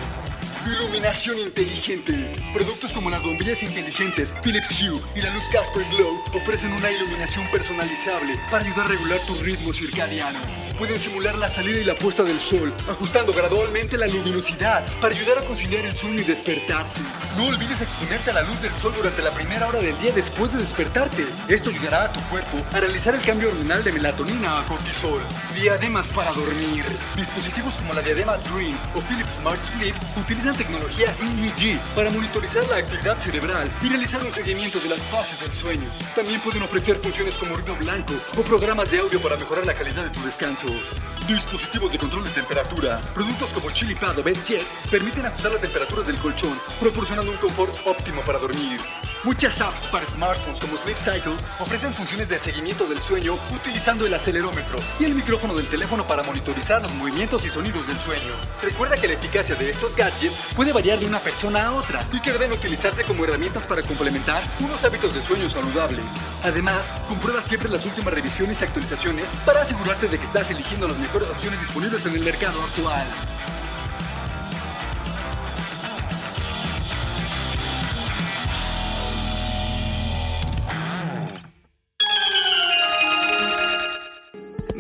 Iluminación 0.68 1.40
inteligente. 1.40 2.34
Productos 2.54 2.92
como 2.92 3.10
las 3.10 3.24
bombillas 3.24 3.64
inteligentes 3.64 4.36
Philips 4.44 4.72
Hue 4.72 5.02
y 5.16 5.22
la 5.22 5.34
luz 5.34 5.46
Casper 5.52 5.86
Glow 5.96 6.22
ofrecen 6.36 6.74
una 6.74 6.92
iluminación 6.92 7.48
personalizable 7.50 8.38
para 8.52 8.66
ayudar 8.66 8.86
a 8.86 8.90
regular 8.90 9.20
tu 9.26 9.34
ritmo 9.36 9.74
circadiano. 9.74 10.67
Pueden 10.78 11.00
simular 11.00 11.36
la 11.40 11.50
salida 11.50 11.80
y 11.80 11.84
la 11.84 11.98
puesta 11.98 12.22
del 12.22 12.40
sol, 12.40 12.72
ajustando 12.88 13.34
gradualmente 13.34 13.98
la 13.98 14.06
luminosidad 14.06 14.86
para 15.02 15.16
ayudar 15.16 15.40
a 15.40 15.42
conciliar 15.42 15.84
el 15.84 15.98
sueño 15.98 16.22
y 16.22 16.24
despertarse. 16.24 17.02
No 17.36 17.48
olvides 17.48 17.82
exponerte 17.82 18.30
a 18.30 18.34
la 18.36 18.44
luz 18.44 18.62
del 18.62 18.72
sol 18.74 18.94
durante 18.96 19.24
la 19.24 19.32
primera 19.32 19.68
hora 19.68 19.80
del 19.80 19.98
día 20.00 20.12
después 20.14 20.52
de 20.52 20.60
despertarte. 20.60 21.26
Esto 21.50 21.72
ayudará 21.72 22.04
a 22.04 22.12
tu 22.12 22.20
cuerpo 22.30 22.58
a 22.72 22.80
realizar 22.80 23.16
el 23.16 23.22
cambio 23.22 23.50
hormonal 23.50 23.84
de 23.84 23.92
melatonina 23.92 24.60
a 24.60 24.64
cortisol. 24.66 25.20
Diademas 25.56 26.10
para 26.12 26.32
dormir. 26.32 26.86
Dispositivos 27.16 27.74
como 27.74 27.96
la 27.96 28.04
diadema 28.04 28.38
Dream 28.38 28.78
o 28.94 29.02
Philips 29.02 29.38
Smart 29.38 29.64
Sleep 29.64 29.96
utilizan 30.16 30.56
tecnología 30.56 31.12
EEG 31.20 31.80
para 31.96 32.12
monitorizar 32.12 32.68
la 32.68 32.78
actividad 32.78 33.18
cerebral 33.18 33.68
y 33.82 33.90
realizar 33.90 34.24
un 34.24 34.32
seguimiento 34.32 34.80
de 34.80 34.90
las 34.90 35.00
fases 35.08 35.40
del 35.40 35.56
sueño. 35.56 35.90
También 36.14 36.40
pueden 36.42 36.62
ofrecer 36.62 37.00
funciones 37.00 37.36
como 37.36 37.56
ruido 37.56 37.76
blanco 37.78 38.14
o 38.38 38.42
programas 38.44 38.92
de 38.92 39.00
audio 39.00 39.20
para 39.20 39.38
mejorar 39.38 39.66
la 39.66 39.74
calidad 39.74 40.04
de 40.04 40.12
tu 40.12 40.22
descanso. 40.22 40.67
Dispositivos 41.28 41.92
de 41.92 41.98
control 41.98 42.24
de 42.24 42.32
temperatura. 42.32 43.02
Productos 43.14 43.50
como 43.52 43.70
Chili 43.72 43.96
Pad 43.96 44.20
o 44.20 44.24
BedJet 44.24 44.64
permiten 44.90 45.26
ajustar 45.26 45.52
la 45.52 45.60
temperatura 45.60 46.04
del 46.04 46.18
colchón, 46.20 46.58
proporcionando 46.80 47.32
un 47.32 47.38
confort 47.38 47.74
óptimo 47.86 48.22
para 48.22 48.40
dormir. 48.40 48.80
Muchas 49.24 49.60
apps 49.62 49.88
para 49.88 50.06
smartphones 50.06 50.60
como 50.60 50.78
Sleep 50.78 50.98
Cycle 50.98 51.34
ofrecen 51.60 51.92
funciones 51.92 52.30
de 52.30 52.40
seguimiento 52.40 52.86
del 52.86 53.02
sueño 53.02 53.36
utilizando 53.54 54.06
el 54.06 54.14
acelerómetro 54.14 54.78
y 55.00 55.06
el 55.06 55.16
micrófono 55.16 55.56
del 55.56 55.68
teléfono 55.68 56.06
para 56.06 56.22
monitorizar 56.22 56.82
los 56.84 56.94
movimientos 56.94 57.44
y 57.44 57.50
sonidos 57.50 57.88
del 57.88 58.00
sueño. 58.00 58.34
Recuerda 58.62 58.96
que 58.96 59.08
la 59.08 59.14
eficacia 59.14 59.56
de 59.56 59.72
estos 59.72 59.96
gadgets 59.96 60.40
puede 60.56 60.72
variar 60.72 61.00
de 61.00 61.08
una 61.08 61.20
persona 61.20 61.66
a 61.66 61.72
otra 61.74 62.08
y 62.14 62.22
que 62.22 62.32
deben 62.32 62.52
utilizarse 62.52 63.04
como 63.04 63.24
herramientas 63.26 63.66
para 63.66 63.82
complementar 63.82 64.42
unos 64.60 64.84
hábitos 64.84 65.14
de 65.16 65.22
sueño 65.22 65.50
saludables. 65.50 66.06
Además, 66.44 66.94
comprueba 67.08 67.42
siempre 67.42 67.70
las 67.70 67.86
últimas 67.86 68.14
revisiones 68.14 68.62
y 68.62 68.66
actualizaciones 68.66 69.30
para 69.46 69.64
asegurarte 69.64 70.08
de 70.08 70.20
que 70.20 70.26
estás 70.26 70.52
eligiendo 70.52 70.88
las 70.88 70.98
mejores 71.00 71.28
opciones 71.30 71.60
disponibles 71.60 72.06
en 72.06 72.14
el 72.14 72.22
mercado 72.22 72.62
actual. 72.64 73.06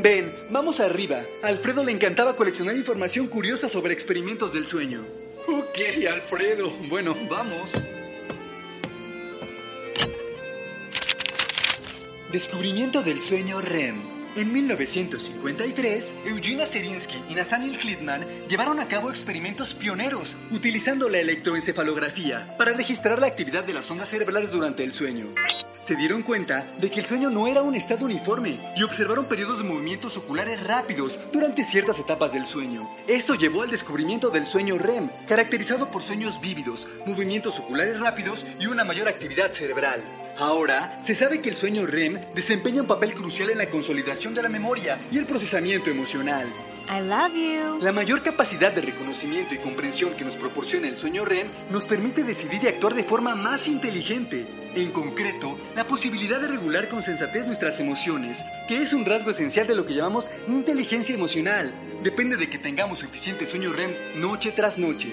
Ven, 0.07 0.33
vamos 0.51 0.79
arriba. 0.79 1.19
A 1.43 1.47
Alfredo 1.47 1.83
le 1.83 1.91
encantaba 1.91 2.37
coleccionar 2.37 2.77
información 2.77 3.27
curiosa 3.27 3.67
sobre 3.67 3.93
experimentos 3.93 4.53
del 4.53 4.65
sueño. 4.65 5.01
Ok, 5.49 5.79
Alfredo. 6.09 6.71
Bueno, 6.87 7.13
vamos. 7.29 7.73
Descubrimiento 12.31 13.03
del 13.03 13.21
sueño 13.21 13.59
REM. 13.59 13.95
En 14.37 14.53
1953, 14.53 16.15
Eugenia 16.25 16.65
Serinsky 16.65 17.17
y 17.29 17.35
Nathaniel 17.35 17.75
Friedman 17.75 18.21
llevaron 18.47 18.79
a 18.79 18.87
cabo 18.87 19.11
experimentos 19.11 19.73
pioneros 19.73 20.37
utilizando 20.51 21.09
la 21.09 21.19
electroencefalografía 21.19 22.55
para 22.57 22.71
registrar 22.71 23.19
la 23.19 23.27
actividad 23.27 23.65
de 23.65 23.73
las 23.73 23.91
ondas 23.91 24.07
cerebrales 24.07 24.51
durante 24.51 24.85
el 24.85 24.93
sueño. 24.93 25.25
Se 25.87 25.95
dieron 25.95 26.21
cuenta 26.21 26.65
de 26.81 26.91
que 26.91 26.99
el 26.99 27.05
sueño 27.05 27.29
no 27.29 27.47
era 27.47 27.61
un 27.61 27.73
estado 27.73 28.03
uniforme 28.03 28.57
y 28.75 28.83
observaron 28.83 29.23
periodos 29.23 29.59
de 29.59 29.63
movimientos 29.63 30.17
oculares 30.17 30.61
rápidos 30.61 31.17
durante 31.31 31.63
ciertas 31.63 31.97
etapas 31.97 32.33
del 32.33 32.45
sueño. 32.45 32.85
Esto 33.07 33.35
llevó 33.35 33.61
al 33.61 33.71
descubrimiento 33.71 34.29
del 34.29 34.45
sueño 34.47 34.77
REM, 34.77 35.07
caracterizado 35.29 35.89
por 35.89 36.03
sueños 36.03 36.41
vívidos, 36.41 36.89
movimientos 37.05 37.59
oculares 37.59 38.01
rápidos 38.01 38.45
y 38.59 38.65
una 38.65 38.83
mayor 38.83 39.07
actividad 39.07 39.53
cerebral. 39.53 40.01
Ahora, 40.37 41.01
se 41.05 41.15
sabe 41.15 41.39
que 41.39 41.51
el 41.51 41.55
sueño 41.55 41.85
REM 41.85 42.19
desempeña 42.35 42.81
un 42.81 42.87
papel 42.89 43.13
crucial 43.13 43.49
en 43.49 43.59
la 43.59 43.69
consolidación 43.69 44.35
de 44.35 44.43
la 44.43 44.49
memoria 44.49 44.99
y 45.09 45.17
el 45.17 45.25
procesamiento 45.25 45.89
emocional. 45.89 46.47
I 46.89 47.01
love 47.01 47.33
you. 47.33 47.83
La 47.83 47.91
mayor 47.91 48.23
capacidad 48.23 48.71
de 48.71 48.79
reconocimiento 48.79 49.53
y 49.53 49.57
comprensión 49.57 50.13
que 50.13 50.23
nos 50.23 50.35
proporciona 50.35 50.87
el 50.87 50.95
sueño 50.95 51.25
REM 51.25 51.47
nos 51.69 51.85
permite 51.85 52.23
decidir 52.23 52.63
y 52.63 52.67
actuar 52.67 52.95
de 52.95 53.03
forma 53.03 53.35
más 53.35 53.67
inteligente. 53.67 54.45
En 54.73 54.91
concreto, 54.91 55.59
la 55.75 55.83
posibilidad 55.83 56.39
de 56.39 56.47
regular 56.47 56.87
con 56.87 57.03
sensatez 57.03 57.45
nuestras 57.45 57.81
emociones, 57.81 58.45
que 58.69 58.81
es 58.81 58.93
un 58.93 59.03
rasgo 59.03 59.31
esencial 59.31 59.67
de 59.67 59.75
lo 59.75 59.85
que 59.85 59.95
llamamos 59.95 60.31
inteligencia 60.47 61.13
emocional. 61.13 61.73
Depende 62.03 62.37
de 62.37 62.49
que 62.49 62.57
tengamos 62.57 62.99
suficiente 62.99 63.45
sueño 63.45 63.73
REM 63.73 63.91
noche 64.21 64.53
tras 64.55 64.77
noche. 64.77 65.11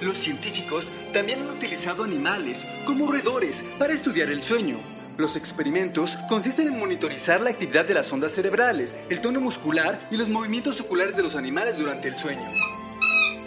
Los 0.00 0.16
científicos 0.16 0.88
también 1.12 1.40
han 1.40 1.50
utilizado 1.50 2.04
animales, 2.04 2.66
como 2.86 3.10
roedores, 3.10 3.62
para 3.78 3.92
estudiar 3.92 4.30
el 4.30 4.42
sueño. 4.42 4.78
Los 5.16 5.34
experimentos 5.34 6.14
consisten 6.28 6.68
en 6.68 6.78
monitorizar 6.78 7.40
la 7.40 7.48
actividad 7.48 7.86
de 7.86 7.94
las 7.94 8.12
ondas 8.12 8.32
cerebrales, 8.32 8.98
el 9.08 9.22
tono 9.22 9.40
muscular 9.40 10.06
y 10.10 10.16
los 10.18 10.28
movimientos 10.28 10.78
oculares 10.80 11.16
de 11.16 11.22
los 11.22 11.36
animales 11.36 11.78
durante 11.78 12.08
el 12.08 12.18
sueño. 12.18 12.46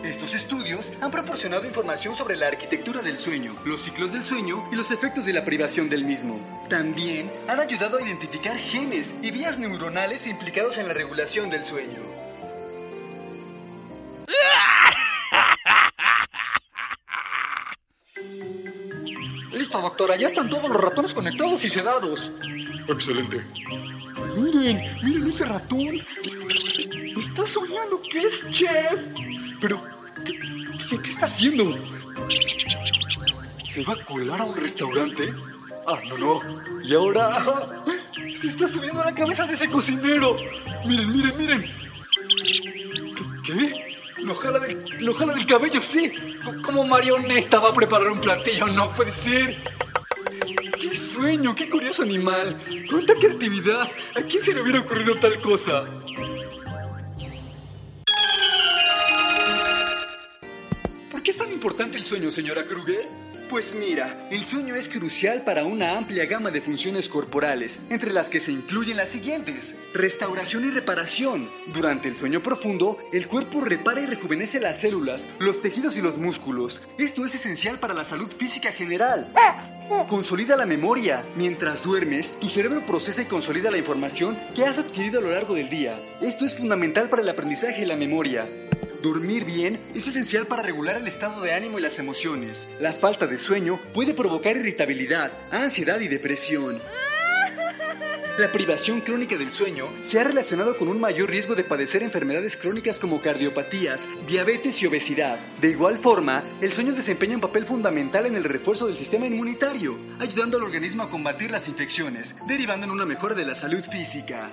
Estos 0.04 0.34
estudios 0.34 0.92
han 1.00 1.12
proporcionado 1.12 1.66
información 1.66 2.16
sobre 2.16 2.38
la 2.38 2.48
arquitectura 2.48 3.04
del 3.04 3.20
sueño, 3.20 3.54
los 3.66 3.82
ciclos 3.84 4.14
del 4.14 4.26
sueño 4.26 4.64
y 4.72 4.76
los 4.76 4.90
efectos 4.90 5.26
de 5.26 5.34
la 5.34 5.46
privación 5.46 5.90
del 5.90 6.06
mismo. 6.06 6.40
También 6.70 7.30
han 7.48 7.60
ayudado 7.60 7.98
a 7.98 8.02
identificar 8.02 8.58
genes 8.58 9.14
y 9.22 9.30
vías 9.30 9.60
neuronales 9.60 10.26
implicados 10.26 10.80
en 10.80 10.88
la 10.88 10.94
regulación 10.94 11.52
del 11.52 11.66
sueño. 11.66 12.19
Doctora. 19.82 20.16
Ya 20.16 20.28
están 20.28 20.50
todos 20.50 20.70
los 20.70 20.80
ratones 20.80 21.14
conectados 21.14 21.64
y 21.64 21.70
sedados. 21.70 22.32
Excelente. 22.88 23.44
Miren, 24.38 24.98
miren 25.04 25.28
ese 25.28 25.46
ratón. 25.46 26.02
Está 27.18 27.46
soñando 27.46 28.02
que 28.02 28.22
es 28.22 28.50
chef. 28.50 29.00
Pero, 29.62 29.84
¿qué, 30.26 30.40
qué, 30.90 31.02
qué 31.02 31.10
está 31.10 31.26
haciendo? 31.26 31.78
¿Se 33.68 33.84
va 33.84 33.94
a 33.94 34.06
colar 34.06 34.42
a 34.42 34.46
un 34.46 34.56
restaurante? 34.56 35.34
Ah, 35.88 36.00
no, 36.08 36.18
no. 36.18 36.42
Y 36.84 36.94
ahora 36.94 37.44
se 38.36 38.48
está 38.48 38.68
subiendo 38.68 39.02
a 39.02 39.06
la 39.06 39.13
cabeza 39.13 39.46
de 39.46 39.54
ese 39.54 39.70
cocinero. 39.70 40.38
Miren, 40.86 41.12
miren, 41.12 41.38
miren. 41.38 41.72
¿Qué? 43.46 43.88
Lo 44.30 44.36
jala, 44.36 44.60
del, 44.60 44.86
lo 45.00 45.15
jala 45.15 45.34
del 45.34 45.48
cabello, 45.48 45.82
sí. 45.82 46.13
Como 46.63 46.84
marioneta 46.84 47.58
va 47.58 47.70
a 47.70 47.74
preparar 47.74 48.10
un 48.10 48.22
platillo, 48.22 48.68
no 48.68 48.94
puede 48.94 49.10
ser. 49.10 49.58
¡Qué 50.80 50.96
sueño! 50.96 51.56
¡Qué 51.56 51.68
curioso 51.68 52.04
animal! 52.04 52.56
¡Cuánta 52.92 53.15
creatividad! 53.15 53.89
¿A 54.15 54.22
quién 54.22 54.39
se 54.44 54.54
le 54.54 54.62
hubiera 54.62 54.82
ocurrido 54.82 55.15
tal 55.15 55.42
cosa? 55.42 55.84
¿Por 61.12 61.24
qué 61.24 61.32
es 61.32 61.38
tan 61.38 61.52
importante 61.52 61.98
el 61.98 62.06
sueño, 62.06 62.30
señora 62.30 62.63
Kruger? 62.65 63.08
Pues 63.50 63.74
mira, 63.74 64.16
el 64.30 64.46
sueño 64.46 64.76
es 64.76 64.88
crucial 64.88 65.42
para 65.44 65.66
una 65.66 65.98
amplia 65.98 66.28
gama 66.28 66.52
de 66.52 66.62
funciones 66.62 67.10
corporales, 67.10 67.80
entre 67.90 68.14
las 68.14 68.30
que 68.30 68.40
se 68.40 68.52
incluyen 68.52 68.98
las 68.98 69.10
siguientes. 69.10 69.76
Restauración 69.92 70.66
y 70.66 70.70
reparación. 70.70 71.50
Durante 71.74 72.10
el 72.10 72.16
sueño 72.16 72.42
profundo, 72.42 72.98
el 73.12 73.28
cuerpo 73.28 73.62
repara 73.62 74.02
y 74.02 74.06
rejuvenece 74.06 74.60
las 74.60 74.80
células, 74.80 75.26
los 75.40 75.64
tejidos 75.64 75.98
y 75.98 76.02
los 76.02 76.20
músculos. 76.20 76.80
Esto 77.00 77.26
es 77.26 77.34
esencial 77.34 77.80
para 77.80 77.96
la 77.96 78.06
salud 78.06 78.32
física 78.32 78.72
general. 78.72 79.34
Consolida 80.08 80.56
la 80.56 80.68
memoria. 80.68 81.24
Mientras 81.36 81.82
duermes, 81.82 82.40
tu 82.40 82.50
cerebro 82.50 82.82
procesa 82.82 83.24
y 83.24 83.26
consolida 83.26 83.72
la 83.72 83.80
información 83.80 84.38
que 84.56 84.66
has 84.66 84.78
adquirido 84.78 85.18
a 85.20 85.24
lo 85.24 85.32
largo 85.32 85.56
del 85.56 85.72
día. 85.72 86.00
Esto 86.22 86.46
es 86.46 86.54
fundamental 86.54 87.10
para 87.10 87.24
el 87.24 87.30
aprendizaje 87.30 87.82
y 87.82 87.86
la 87.86 87.96
memoria. 87.96 88.46
Dormir 89.02 89.46
bien 89.46 89.80
es 89.96 90.08
esencial 90.08 90.46
para 90.46 90.62
regular 90.62 90.98
el 90.98 91.08
estado 91.08 91.42
de 91.42 91.54
ánimo 91.54 91.80
y 91.80 91.82
las 91.82 92.00
emociones. 92.00 92.68
La 92.82 92.92
falta 92.92 93.28
de 93.28 93.38
sueño 93.38 93.80
puede 93.94 94.14
provocar 94.14 94.58
irritabilidad, 94.58 95.32
ansiedad 95.52 96.02
y 96.02 96.10
depresión. 96.10 96.80
La 98.38 98.52
privación 98.52 99.02
crónica 99.02 99.38
del 99.38 99.52
sueño 99.52 99.86
se 100.04 100.20
ha 100.20 100.24
relacionado 100.24 100.78
con 100.78 100.88
un 100.88 101.00
mayor 101.00 101.30
riesgo 101.30 101.56
de 101.56 101.64
padecer 101.64 102.04
enfermedades 102.04 102.58
crónicas 102.58 103.00
como 103.00 103.22
cardiopatías, 103.22 104.08
diabetes 104.28 104.82
y 104.82 104.88
obesidad. 104.88 105.40
De 105.62 105.72
igual 105.72 105.98
forma, 105.98 106.44
el 106.62 106.72
sueño 106.74 106.94
desempeña 106.94 107.36
un 107.36 107.42
papel 107.42 107.66
fundamental 107.66 108.26
en 108.26 108.36
el 108.36 108.46
refuerzo 108.46 108.88
del 108.88 108.98
sistema 108.98 109.28
inmunitario, 109.28 109.98
ayudando 110.20 110.58
al 110.58 110.64
organismo 110.64 111.04
a 111.04 111.10
combatir 111.10 111.52
las 111.52 111.68
infecciones, 111.68 112.34
derivando 112.48 112.86
en 112.86 112.92
una 112.92 113.06
mejora 113.06 113.36
de 113.36 113.46
la 113.46 113.56
salud 113.56 113.84
física. 113.84 114.50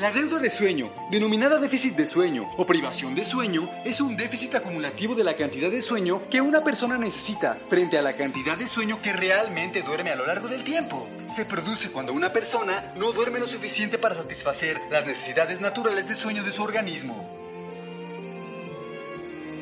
La 0.00 0.10
deuda 0.10 0.38
de 0.38 0.50
sueño, 0.50 0.88
denominada 1.10 1.58
déficit 1.58 1.94
de 1.94 2.06
sueño 2.06 2.48
o 2.56 2.66
privación 2.66 3.14
de 3.14 3.24
sueño, 3.24 3.68
es 3.84 4.00
un 4.00 4.16
déficit 4.16 4.56
acumulativo 4.56 5.14
de 5.14 5.22
la 5.22 5.34
cantidad 5.34 5.70
de 5.70 5.82
sueño 5.82 6.22
que 6.28 6.40
una 6.40 6.64
persona 6.64 6.98
necesita 6.98 7.54
frente 7.68 7.98
a 7.98 8.02
la 8.02 8.16
cantidad 8.16 8.56
de 8.56 8.66
sueño 8.66 9.00
que 9.00 9.12
realmente 9.12 9.82
duerme 9.82 10.10
a 10.10 10.16
lo 10.16 10.26
largo 10.26 10.48
del 10.48 10.64
tiempo. 10.64 11.06
Se 11.32 11.44
produce 11.44 11.90
cuando 11.90 12.12
una 12.12 12.32
persona 12.32 12.82
no 12.96 13.12
duerme 13.12 13.38
lo 13.38 13.46
suficiente 13.46 13.98
para 13.98 14.16
satisfacer 14.16 14.80
las 14.90 15.06
necesidades 15.06 15.60
naturales 15.60 16.08
de 16.08 16.16
sueño 16.16 16.42
de 16.42 16.52
su 16.52 16.62
organismo. 16.62 17.30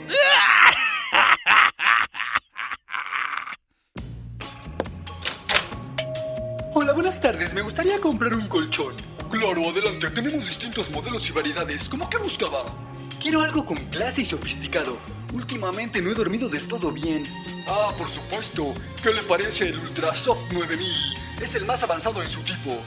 Hola, 6.73 6.93
buenas 6.93 7.21
tardes. 7.21 7.53
Me 7.53 7.63
gustaría 7.63 8.01
comprar 8.01 8.35
un 8.35 8.49
colchón. 8.49 9.10
Claro, 9.31 9.69
adelante. 9.69 10.11
Tenemos 10.11 10.45
distintos 10.47 10.91
modelos 10.91 11.29
y 11.29 11.33
variedades. 11.33 11.89
¿Cómo 11.89 12.11
que 12.11 12.19
buscaba? 12.19 12.65
Quiero 13.21 13.43
algo 13.43 13.65
con 13.65 13.77
clase 13.87 14.23
y 14.23 14.25
sofisticado. 14.25 14.99
Últimamente 15.33 16.03
no 16.03 16.11
he 16.11 16.15
dormido 16.15 16.49
del 16.49 16.67
todo 16.67 16.91
bien. 16.91 17.23
Ah, 17.69 17.93
por 17.97 18.09
supuesto. 18.09 18.75
¿Qué 19.03 19.13
le 19.13 19.23
parece 19.23 19.69
el 19.69 19.79
Ultrasoft 19.79 20.51
9000? 20.51 20.93
Es 21.41 21.55
el 21.55 21.65
más 21.65 21.83
avanzado 21.83 22.23
en 22.23 22.29
su 22.29 22.41
tipo. 22.41 22.83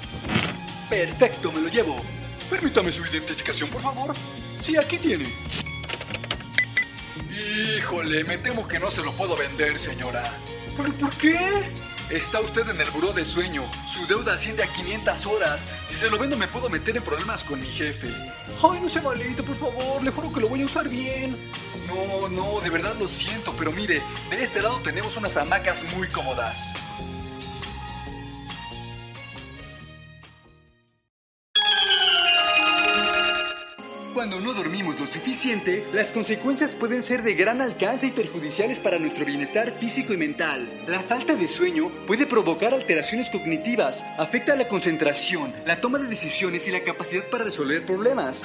Perfecto, 0.90 1.52
me 1.52 1.62
lo 1.62 1.70
llevo. 1.70 2.02
Permítame 2.50 2.92
su 2.92 3.04
identificación, 3.06 3.70
por 3.70 3.82
favor. 3.82 4.14
Sí, 4.62 4.76
aquí 4.76 4.98
tiene. 4.98 5.26
Híjole, 7.78 8.24
me 8.26 8.38
temo 8.38 8.68
que 8.68 8.80
no 8.80 8.92
se 8.92 9.02
lo 9.02 9.14
puedo 9.14 9.36
vender, 9.38 9.80
señora. 9.80 10.38
¿Pero 10.76 10.94
por 10.94 11.16
qué? 11.16 11.38
Está 12.14 12.42
usted 12.42 12.70
en 12.70 12.80
el 12.80 12.92
buró 12.92 13.12
de 13.12 13.26
sueño. 13.26 13.64
Su 13.88 14.06
deuda 14.06 14.36
asciende 14.36 14.62
a 14.62 14.68
500 14.68 15.26
horas. 15.26 15.66
Si 15.88 15.96
se 15.96 16.12
lo 16.12 16.20
vendo 16.20 16.38
me 16.38 16.48
puedo 16.48 16.70
meter 16.70 16.96
en 16.96 17.02
problemas 17.02 17.44
con 17.44 17.60
mi 17.60 17.66
jefe. 17.66 18.08
Ay, 18.62 18.80
no 18.80 18.88
sea 18.88 19.02
malito, 19.02 19.44
por 19.44 19.56
favor. 19.58 20.04
Le 20.04 20.12
juro 20.12 20.32
que 20.32 20.40
lo 20.40 20.48
voy 20.48 20.62
a 20.62 20.66
usar 20.66 20.88
bien. 20.88 21.36
no, 21.88 22.30
no, 22.30 22.62
de 22.62 22.70
verdad 22.70 22.94
lo 23.00 23.08
siento, 23.08 23.52
pero 23.58 23.72
mire, 23.72 24.00
de 24.30 24.44
este 24.44 24.62
lado 24.62 24.80
tenemos 24.82 25.18
unas 25.18 25.36
hamacas 25.38 25.84
muy 25.96 26.08
cómodas. 26.08 26.72
Cuando 34.24 34.40
no 34.40 34.54
dormimos 34.54 34.98
lo 34.98 35.06
suficiente, 35.06 35.86
las 35.92 36.14
consecuencias 36.14 36.74
pueden 36.76 37.04
ser 37.04 37.24
de 37.24 37.34
gran 37.34 37.62
alcance 37.62 38.08
y 38.08 38.12
perjudiciales 38.12 38.80
para 38.80 38.98
nuestro 38.98 39.26
bienestar 39.26 39.70
físico 39.72 40.14
y 40.14 40.18
mental. 40.18 40.66
La 40.88 41.02
falta 41.02 41.36
de 41.36 41.46
sueño 41.46 41.90
puede 42.08 42.26
provocar 42.26 42.74
alteraciones 42.74 43.30
cognitivas, 43.30 44.02
afecta 44.18 44.56
la 44.56 44.70
concentración, 44.70 45.52
la 45.66 45.82
toma 45.82 46.00
de 46.00 46.08
decisiones 46.08 46.66
y 46.70 46.72
la 46.72 46.80
capacidad 46.80 47.26
para 47.30 47.44
resolver 47.44 47.86
problemas. 47.86 48.42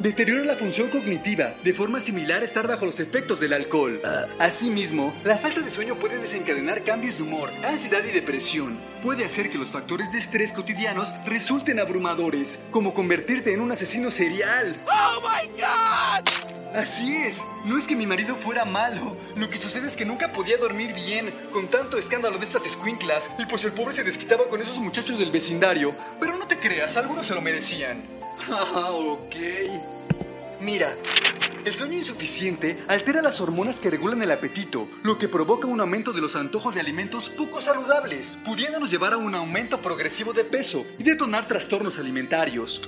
Deteriora 0.00 0.42
la 0.46 0.56
función 0.56 0.88
cognitiva, 0.88 1.52
de 1.62 1.74
forma 1.74 2.00
similar 2.00 2.40
a 2.40 2.46
estar 2.46 2.66
bajo 2.66 2.86
los 2.86 2.98
efectos 3.00 3.38
del 3.38 3.52
alcohol. 3.52 4.00
Asimismo, 4.38 5.12
la 5.24 5.36
falta 5.36 5.60
de 5.60 5.70
sueño 5.70 5.94
puede 5.96 6.16
desencadenar 6.16 6.82
cambios 6.84 7.18
de 7.18 7.24
humor, 7.24 7.50
ansiedad 7.62 8.02
y 8.08 8.10
depresión. 8.10 8.78
Puede 9.02 9.26
hacer 9.26 9.50
que 9.50 9.58
los 9.58 9.68
factores 9.68 10.10
de 10.10 10.18
estrés 10.18 10.52
cotidianos 10.52 11.10
resulten 11.26 11.78
abrumadores, 11.78 12.58
como 12.70 12.94
convertirte 12.94 13.52
en 13.52 13.60
un 13.60 13.72
asesino 13.72 14.10
serial. 14.10 14.74
¡Oh, 14.86 15.20
my 15.20 15.46
God! 15.60 16.50
Así 16.74 17.16
es, 17.16 17.40
no 17.66 17.76
es 17.76 17.86
que 17.86 17.94
mi 17.94 18.06
marido 18.06 18.34
fuera 18.36 18.64
malo. 18.64 19.14
Lo 19.36 19.50
que 19.50 19.58
sucede 19.58 19.86
es 19.86 19.96
que 19.96 20.06
nunca 20.06 20.32
podía 20.32 20.56
dormir 20.56 20.94
bien 20.94 21.30
con 21.52 21.68
tanto 21.68 21.98
escándalo 21.98 22.38
de 22.38 22.46
estas 22.46 22.64
escuinclas 22.64 23.28
y 23.38 23.44
pues 23.44 23.64
el 23.64 23.72
pobre 23.72 23.92
se 23.92 24.04
desquitaba 24.04 24.44
con 24.48 24.62
esos 24.62 24.78
muchachos 24.78 25.18
del 25.18 25.30
vecindario. 25.30 25.94
Pero 26.18 26.38
no 26.38 26.46
te 26.46 26.56
creas, 26.56 26.96
algunos 26.96 27.26
se 27.26 27.34
lo 27.34 27.42
merecían. 27.42 28.00
Ah, 28.52 28.90
ok. 28.90 29.36
Mira, 30.60 30.94
el 31.64 31.74
sueño 31.74 31.94
insuficiente 31.94 32.78
altera 32.88 33.22
las 33.22 33.40
hormonas 33.40 33.80
que 33.80 33.90
regulan 33.90 34.22
el 34.22 34.30
apetito, 34.30 34.88
lo 35.02 35.18
que 35.18 35.28
provoca 35.28 35.66
un 35.66 35.80
aumento 35.80 36.12
de 36.12 36.20
los 36.20 36.34
antojos 36.34 36.74
de 36.74 36.80
alimentos 36.80 37.28
poco 37.28 37.60
saludables, 37.60 38.36
pudiéndonos 38.44 38.90
llevar 38.90 39.12
a 39.12 39.18
un 39.18 39.34
aumento 39.34 39.78
progresivo 39.78 40.32
de 40.32 40.44
peso 40.44 40.84
y 40.98 41.02
detonar 41.02 41.46
trastornos 41.46 41.98
alimentarios. 41.98 42.80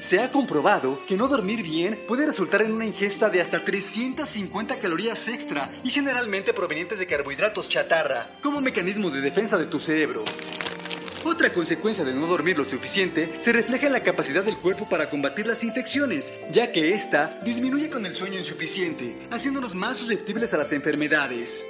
Se 0.00 0.20
ha 0.20 0.30
comprobado 0.30 1.00
que 1.06 1.16
no 1.16 1.28
dormir 1.28 1.62
bien 1.62 1.98
puede 2.06 2.26
resultar 2.26 2.62
en 2.62 2.72
una 2.72 2.86
ingesta 2.86 3.28
de 3.28 3.40
hasta 3.40 3.64
350 3.64 4.76
calorías 4.76 5.26
extra 5.28 5.68
y 5.82 5.90
generalmente 5.90 6.52
provenientes 6.52 6.98
de 6.98 7.06
carbohidratos 7.06 7.68
chatarra, 7.68 8.26
como 8.42 8.60
mecanismo 8.60 9.10
de 9.10 9.20
defensa 9.20 9.58
de 9.58 9.66
tu 9.66 9.80
cerebro. 9.80 10.24
Otra 11.26 11.52
consecuencia 11.52 12.04
de 12.04 12.14
no 12.14 12.28
dormir 12.28 12.56
lo 12.56 12.64
suficiente 12.64 13.40
se 13.40 13.52
refleja 13.52 13.88
en 13.88 13.92
la 13.92 14.04
capacidad 14.04 14.44
del 14.44 14.56
cuerpo 14.56 14.88
para 14.88 15.10
combatir 15.10 15.44
las 15.44 15.64
infecciones, 15.64 16.32
ya 16.52 16.70
que 16.70 16.94
esta 16.94 17.40
disminuye 17.44 17.90
con 17.90 18.06
el 18.06 18.14
sueño 18.14 18.38
insuficiente, 18.38 19.26
haciéndonos 19.32 19.74
más 19.74 19.98
susceptibles 19.98 20.54
a 20.54 20.56
las 20.56 20.72
enfermedades. 20.72 21.66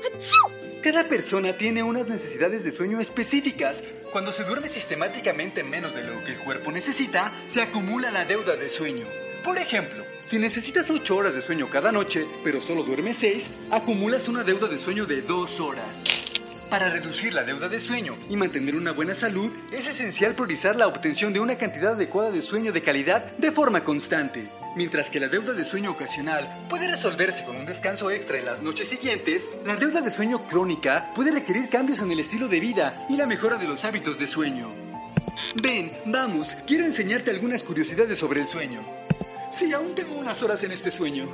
Cada 0.83 1.09
persona 1.09 1.57
tiene 1.57 1.83
unas 1.83 2.07
necesidades 2.07 2.64
de 2.64 2.71
sueño 2.71 3.01
específicas. 3.01 3.83
Cuando 4.12 4.31
se 4.31 4.45
duerme 4.45 4.69
sistemáticamente 4.69 5.64
menos 5.64 5.95
de 5.95 6.05
lo 6.05 6.23
que 6.23 6.33
el 6.33 6.38
cuerpo 6.40 6.71
necesita, 6.71 7.33
se 7.49 7.62
acumula 7.62 8.11
la 8.11 8.27
deuda 8.27 8.57
de 8.57 8.69
sueño. 8.69 9.07
Por 9.42 9.57
ejemplo, 9.57 10.05
si 10.27 10.38
necesitas 10.38 10.90
8 10.90 11.16
horas 11.16 11.35
de 11.35 11.40
sueño 11.40 11.71
cada 11.71 11.90
noche, 11.90 12.27
pero 12.45 12.61
solo 12.61 12.83
duermes 12.83 13.16
6, 13.16 13.51
acumulas 13.71 14.29
una 14.29 14.45
deuda 14.45 14.69
de 14.69 14.79
sueño 14.79 15.07
de 15.07 15.23
2 15.23 15.61
horas. 15.61 16.15
Para 16.70 16.90
reducir 16.90 17.33
la 17.33 17.44
deuda 17.44 17.68
de 17.68 17.79
sueño 17.79 18.16
y 18.29 18.37
mantener 18.37 18.74
una 18.74 18.90
buena 18.90 19.14
salud, 19.14 19.52
es 19.70 19.87
esencial 19.87 20.35
priorizar 20.35 20.74
la 20.74 20.88
obtención 20.88 21.33
de 21.33 21.38
una 21.38 21.55
cantidad 21.55 21.92
adecuada 21.92 22.33
de 22.33 22.42
sueño 22.42 22.72
de 22.72 22.83
calidad 22.83 23.31
de 23.38 23.52
forma 23.52 23.85
constante. 23.85 24.48
Mientras 24.74 25.09
que 25.09 25.20
la 25.20 25.29
deuda 25.29 25.52
de 25.52 25.64
sueño 25.64 25.92
ocasional 25.92 26.44
puede 26.68 26.88
resolverse 26.88 27.44
con 27.44 27.55
un 27.57 27.66
descanso 27.66 28.11
extra 28.11 28.38
en 28.38 28.46
las 28.46 28.62
noches 28.62 28.88
siguientes, 28.88 29.48
la 29.64 29.76
deuda 29.76 30.00
de 30.00 30.11
sueño 30.11 30.40
crónica 30.40 31.12
puede 31.14 31.31
requerir 31.31 31.68
cambios 31.68 32.02
en 32.02 32.11
el 32.11 32.18
estilo 32.18 32.48
de 32.48 32.59
vida 32.59 33.07
y 33.09 33.16
la 33.16 33.26
mejora 33.26 33.57
de 33.59 33.68
los 33.68 33.85
hábitos 33.85 34.18
de 34.18 34.26
sueño. 34.26 34.68
Ven, 35.62 35.92
vamos, 36.07 36.57
quiero 36.66 36.85
enseñarte 36.85 37.31
algunas 37.31 37.62
curiosidades 37.62 38.18
sobre 38.18 38.40
el 38.40 38.48
sueño. 38.48 38.81
Sí, 39.57 39.72
aún 39.72 39.94
tengo 39.94 40.16
unas 40.16 40.42
horas 40.42 40.62
en 40.64 40.72
este 40.72 40.90
sueño. 40.90 41.26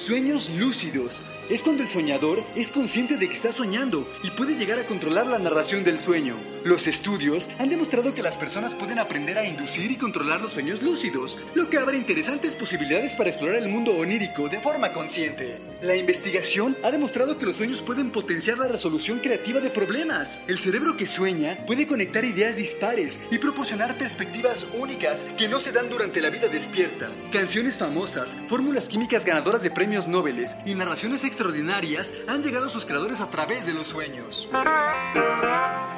Sueños 0.00 0.48
lúcidos. 0.56 1.22
Es 1.50 1.62
cuando 1.62 1.82
el 1.82 1.88
soñador 1.90 2.42
es 2.56 2.70
consciente 2.70 3.18
de 3.18 3.28
que 3.28 3.34
está 3.34 3.52
soñando 3.52 4.08
y 4.22 4.30
puede 4.30 4.54
llegar 4.54 4.78
a 4.78 4.84
controlar 4.84 5.26
la 5.26 5.38
narración 5.38 5.84
del 5.84 5.98
sueño. 5.98 6.36
Los 6.64 6.86
estudios 6.86 7.50
han 7.58 7.68
demostrado 7.68 8.14
que 8.14 8.22
las 8.22 8.36
personas 8.36 8.72
pueden 8.72 8.98
aprender 8.98 9.36
a 9.36 9.44
inducir 9.44 9.90
y 9.90 9.96
controlar 9.96 10.40
los 10.40 10.52
sueños 10.52 10.80
lúcidos, 10.80 11.36
lo 11.54 11.68
que 11.68 11.76
abre 11.76 11.98
interesantes 11.98 12.54
posibilidades 12.54 13.14
para 13.14 13.28
explorar 13.28 13.56
el 13.56 13.68
mundo 13.68 13.94
onírico 13.94 14.48
de 14.48 14.60
forma 14.60 14.92
consciente. 14.94 15.58
La 15.82 15.96
investigación 15.96 16.76
ha 16.82 16.90
demostrado 16.90 17.36
que 17.36 17.46
los 17.46 17.56
sueños 17.56 17.82
pueden 17.82 18.10
potenciar 18.10 18.56
la 18.56 18.68
resolución 18.68 19.18
creativa 19.18 19.60
de 19.60 19.70
problemas. 19.70 20.38
El 20.48 20.60
cerebro 20.60 20.96
que 20.96 21.06
sueña 21.06 21.58
puede 21.66 21.86
conectar 21.86 22.24
ideas 22.24 22.56
dispares 22.56 23.18
y 23.30 23.36
proporcionar 23.36 23.98
perspectivas 23.98 24.66
únicas 24.78 25.26
que 25.36 25.48
no 25.48 25.60
se 25.60 25.72
dan 25.72 25.90
durante 25.90 26.22
la 26.22 26.30
vida 26.30 26.48
despierta. 26.48 27.10
Canciones 27.32 27.76
famosas, 27.76 28.34
fórmulas 28.48 28.88
químicas 28.88 29.26
ganadoras 29.26 29.62
de 29.62 29.70
premios 29.70 29.89
Nobel 29.90 30.46
y 30.64 30.74
narraciones 30.76 31.24
extraordinarias 31.24 32.12
han 32.28 32.44
llegado 32.44 32.66
a 32.66 32.70
sus 32.70 32.84
creadores 32.84 33.20
a 33.20 33.26
través 33.26 33.66
de 33.66 33.74
los 33.74 33.88
sueños. 33.88 34.48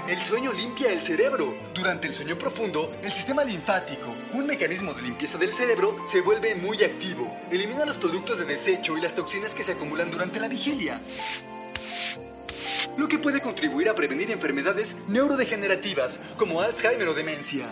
El 0.08 0.18
sueño 0.18 0.50
limpia 0.54 0.90
el 0.90 1.02
cerebro. 1.02 1.52
Durante 1.74 2.08
el 2.08 2.14
sueño 2.14 2.36
profundo, 2.36 2.90
el 3.02 3.12
sistema 3.12 3.44
linfático, 3.44 4.10
un 4.32 4.46
mecanismo 4.46 4.94
de 4.94 5.02
limpieza 5.02 5.36
del 5.36 5.54
cerebro, 5.54 5.94
se 6.10 6.22
vuelve 6.22 6.54
muy 6.54 6.82
activo. 6.82 7.30
Elimina 7.50 7.84
los 7.84 7.98
productos 7.98 8.38
de 8.38 8.46
desecho 8.46 8.96
y 8.96 9.02
las 9.02 9.14
toxinas 9.14 9.52
que 9.52 9.62
se 9.62 9.72
acumulan 9.72 10.10
durante 10.10 10.40
la 10.40 10.48
vigilia 10.48 10.98
lo 12.98 13.08
que 13.08 13.18
puede 13.18 13.40
contribuir 13.40 13.88
a 13.88 13.94
prevenir 13.94 14.30
enfermedades 14.30 14.94
neurodegenerativas 15.08 16.20
como 16.36 16.60
Alzheimer 16.60 17.08
o 17.08 17.14
demencia. 17.14 17.66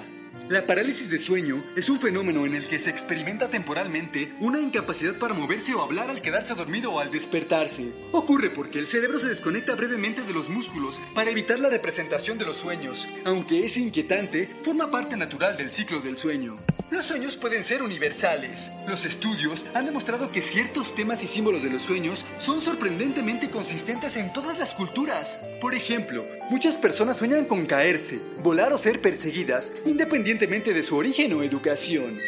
La 0.50 0.66
parálisis 0.66 1.08
de 1.08 1.20
sueño 1.20 1.62
es 1.76 1.88
un 1.88 2.00
fenómeno 2.00 2.44
en 2.44 2.56
el 2.56 2.66
que 2.66 2.80
se 2.80 2.90
experimenta 2.90 3.46
temporalmente 3.46 4.32
una 4.40 4.58
incapacidad 4.58 5.14
para 5.14 5.32
moverse 5.32 5.72
o 5.74 5.80
hablar 5.80 6.10
al 6.10 6.20
quedarse 6.20 6.56
dormido 6.56 6.90
o 6.90 6.98
al 6.98 7.12
despertarse. 7.12 7.92
Ocurre 8.10 8.50
porque 8.50 8.80
el 8.80 8.88
cerebro 8.88 9.20
se 9.20 9.28
desconecta 9.28 9.76
brevemente 9.76 10.22
de 10.22 10.32
los 10.32 10.48
músculos 10.48 11.00
para 11.14 11.30
evitar 11.30 11.60
la 11.60 11.68
representación 11.68 12.36
de 12.36 12.46
los 12.46 12.56
sueños. 12.56 13.06
Aunque 13.24 13.64
es 13.64 13.76
inquietante, 13.76 14.48
forma 14.64 14.90
parte 14.90 15.16
natural 15.16 15.56
del 15.56 15.70
ciclo 15.70 16.00
del 16.00 16.18
sueño. 16.18 16.56
Los 16.90 17.06
sueños 17.06 17.36
pueden 17.36 17.62
ser 17.62 17.84
universales. 17.84 18.72
Los 18.88 19.04
estudios 19.04 19.64
han 19.74 19.86
demostrado 19.86 20.32
que 20.32 20.42
ciertos 20.42 20.96
temas 20.96 21.22
y 21.22 21.28
símbolos 21.28 21.62
de 21.62 21.70
los 21.70 21.84
sueños 21.84 22.24
son 22.40 22.60
sorprendentemente 22.60 23.48
consistentes 23.48 24.16
en 24.16 24.32
todas 24.32 24.58
las 24.58 24.74
culturas. 24.74 25.36
Por 25.60 25.76
ejemplo, 25.76 26.24
muchas 26.50 26.76
personas 26.76 27.18
sueñan 27.18 27.44
con 27.44 27.66
caerse, 27.66 28.18
volar 28.42 28.72
o 28.72 28.78
ser 28.78 29.00
perseguidas, 29.00 29.70
independientemente 29.86 30.39
de 30.72 30.82
su 30.82 30.96
origen 30.96 31.34
o 31.34 31.42
educación. 31.42 32.18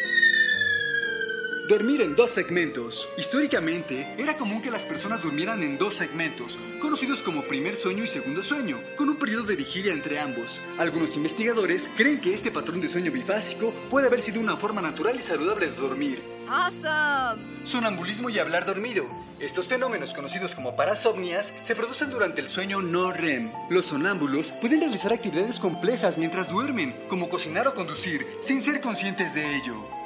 Dormir 1.69 2.01
en 2.01 2.13
dos 2.13 2.31
segmentos. 2.31 3.07
Históricamente, 3.17 4.05
era 4.17 4.35
común 4.35 4.61
que 4.61 4.69
las 4.69 4.81
personas 4.83 5.21
durmieran 5.21 5.63
en 5.63 5.77
dos 5.77 5.93
segmentos, 5.93 6.59
conocidos 6.81 7.21
como 7.21 7.41
primer 7.43 7.77
sueño 7.77 8.03
y 8.03 8.07
segundo 8.07 8.43
sueño, 8.43 8.77
con 8.97 9.07
un 9.07 9.15
periodo 9.15 9.43
de 9.43 9.55
vigilia 9.55 9.93
entre 9.93 10.19
ambos. 10.19 10.59
Algunos 10.77 11.15
investigadores 11.15 11.89
creen 11.95 12.19
que 12.19 12.33
este 12.33 12.51
patrón 12.51 12.81
de 12.81 12.89
sueño 12.89 13.13
bifásico 13.13 13.71
puede 13.89 14.07
haber 14.07 14.21
sido 14.21 14.41
una 14.41 14.57
forma 14.57 14.81
natural 14.81 15.15
y 15.17 15.21
saludable 15.21 15.67
de 15.67 15.77
dormir. 15.77 16.21
Awesome. 16.49 17.41
Sonambulismo 17.63 18.29
y 18.29 18.39
hablar 18.39 18.65
dormido. 18.65 19.05
Estos 19.39 19.69
fenómenos 19.69 20.13
conocidos 20.13 20.55
como 20.55 20.75
parasomnias 20.75 21.53
se 21.63 21.75
producen 21.75 22.09
durante 22.09 22.41
el 22.41 22.49
sueño 22.49 22.81
no 22.81 23.13
REM. 23.13 23.49
Los 23.69 23.85
sonámbulos 23.85 24.51
pueden 24.59 24.81
realizar 24.81 25.13
actividades 25.13 25.59
complejas 25.59 26.17
mientras 26.17 26.49
duermen, 26.49 26.93
como 27.07 27.29
cocinar 27.29 27.69
o 27.69 27.73
conducir, 27.73 28.27
sin 28.43 28.61
ser 28.61 28.81
conscientes 28.81 29.33
de 29.33 29.55
ello. 29.55 30.02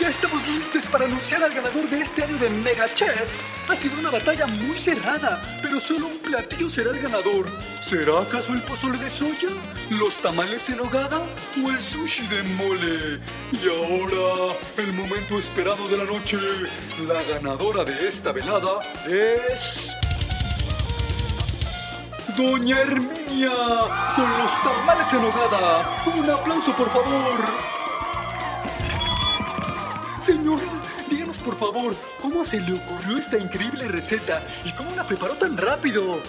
Ya 0.00 0.10
estamos 0.10 0.46
listos 0.46 0.84
para 0.90 1.06
anunciar 1.06 1.42
al 1.42 1.52
ganador 1.52 1.90
de 1.90 2.00
este 2.00 2.22
año 2.22 2.38
de 2.38 2.48
Mega 2.50 2.86
Chef. 2.94 3.28
Ha 3.68 3.74
sido 3.74 3.98
una 3.98 4.10
batalla 4.10 4.46
muy 4.46 4.78
cerrada, 4.78 5.58
pero 5.60 5.80
solo 5.80 6.06
un 6.06 6.18
platillo 6.18 6.70
será 6.70 6.90
el 6.90 7.00
ganador. 7.00 7.46
¿Será 7.80 8.20
acaso 8.20 8.52
el 8.52 8.62
pozole 8.62 8.96
de 8.98 9.10
soya, 9.10 9.48
los 9.90 10.16
tamales 10.18 10.68
en 10.68 10.78
hogada 10.80 11.20
o 11.64 11.70
el 11.70 11.82
sushi 11.82 12.28
de 12.28 12.42
mole? 12.44 13.20
Y 13.50 13.68
ahora, 13.68 14.56
el 14.76 14.92
momento 14.92 15.36
esperado 15.36 15.88
de 15.88 15.96
la 15.96 16.04
noche. 16.04 16.38
La 17.08 17.20
ganadora 17.34 17.82
de 17.82 18.06
esta 18.06 18.30
velada 18.30 18.80
es... 19.08 19.92
Doña 22.36 22.78
Herminia, 22.82 23.50
con 24.14 24.30
los 24.38 24.62
tamales 24.62 25.12
en 25.12 25.24
hogada. 25.24 26.04
Un 26.06 26.30
aplauso, 26.30 26.72
por 26.76 26.88
favor. 26.92 27.87
Señora, 30.28 30.68
díganos 31.08 31.38
por 31.38 31.58
favor, 31.58 31.96
¿cómo 32.20 32.44
se 32.44 32.60
le 32.60 32.74
ocurrió 32.74 33.16
esta 33.16 33.38
increíble 33.38 33.88
receta 33.88 34.42
y 34.62 34.72
cómo 34.72 34.94
la 34.94 35.06
preparó 35.06 35.36
tan 35.36 35.56
rápido? 35.56 36.20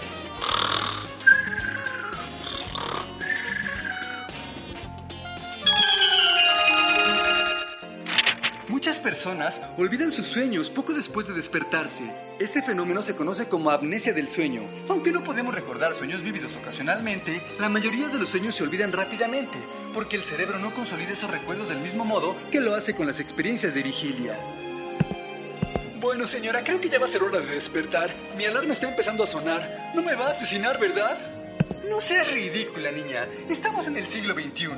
Personas 9.20 9.60
olvidan 9.76 10.10
sus 10.10 10.24
sueños 10.24 10.70
poco 10.70 10.94
después 10.94 11.28
de 11.28 11.34
despertarse. 11.34 12.04
Este 12.38 12.62
fenómeno 12.62 13.02
se 13.02 13.14
conoce 13.14 13.48
como 13.48 13.70
amnesia 13.70 14.14
del 14.14 14.30
sueño. 14.30 14.62
Aunque 14.88 15.12
no 15.12 15.22
podemos 15.22 15.54
recordar 15.54 15.94
sueños 15.94 16.22
vívidos 16.22 16.56
ocasionalmente, 16.56 17.42
la 17.58 17.68
mayoría 17.68 18.08
de 18.08 18.18
los 18.18 18.30
sueños 18.30 18.54
se 18.54 18.62
olvidan 18.62 18.92
rápidamente, 18.92 19.58
porque 19.92 20.16
el 20.16 20.22
cerebro 20.22 20.58
no 20.58 20.74
consolida 20.74 21.12
esos 21.12 21.30
recuerdos 21.30 21.68
del 21.68 21.80
mismo 21.80 22.06
modo 22.06 22.34
que 22.50 22.62
lo 22.62 22.74
hace 22.74 22.94
con 22.94 23.06
las 23.06 23.20
experiencias 23.20 23.74
de 23.74 23.82
vigilia. 23.82 24.38
Bueno, 26.00 26.26
señora, 26.26 26.64
creo 26.64 26.80
que 26.80 26.88
ya 26.88 26.98
va 26.98 27.04
a 27.04 27.10
ser 27.10 27.22
hora 27.22 27.40
de 27.40 27.54
despertar. 27.54 28.14
Mi 28.38 28.46
alarma 28.46 28.72
está 28.72 28.88
empezando 28.88 29.24
a 29.24 29.26
sonar. 29.26 29.92
No 29.94 30.00
me 30.00 30.14
va 30.14 30.28
a 30.28 30.30
asesinar, 30.30 30.80
¿verdad? 30.80 31.18
No 31.90 32.00
seas 32.00 32.32
ridícula, 32.32 32.92
niña. 32.92 33.26
Estamos 33.48 33.88
en 33.88 33.96
el 33.96 34.06
siglo 34.06 34.32
XXI. 34.32 34.68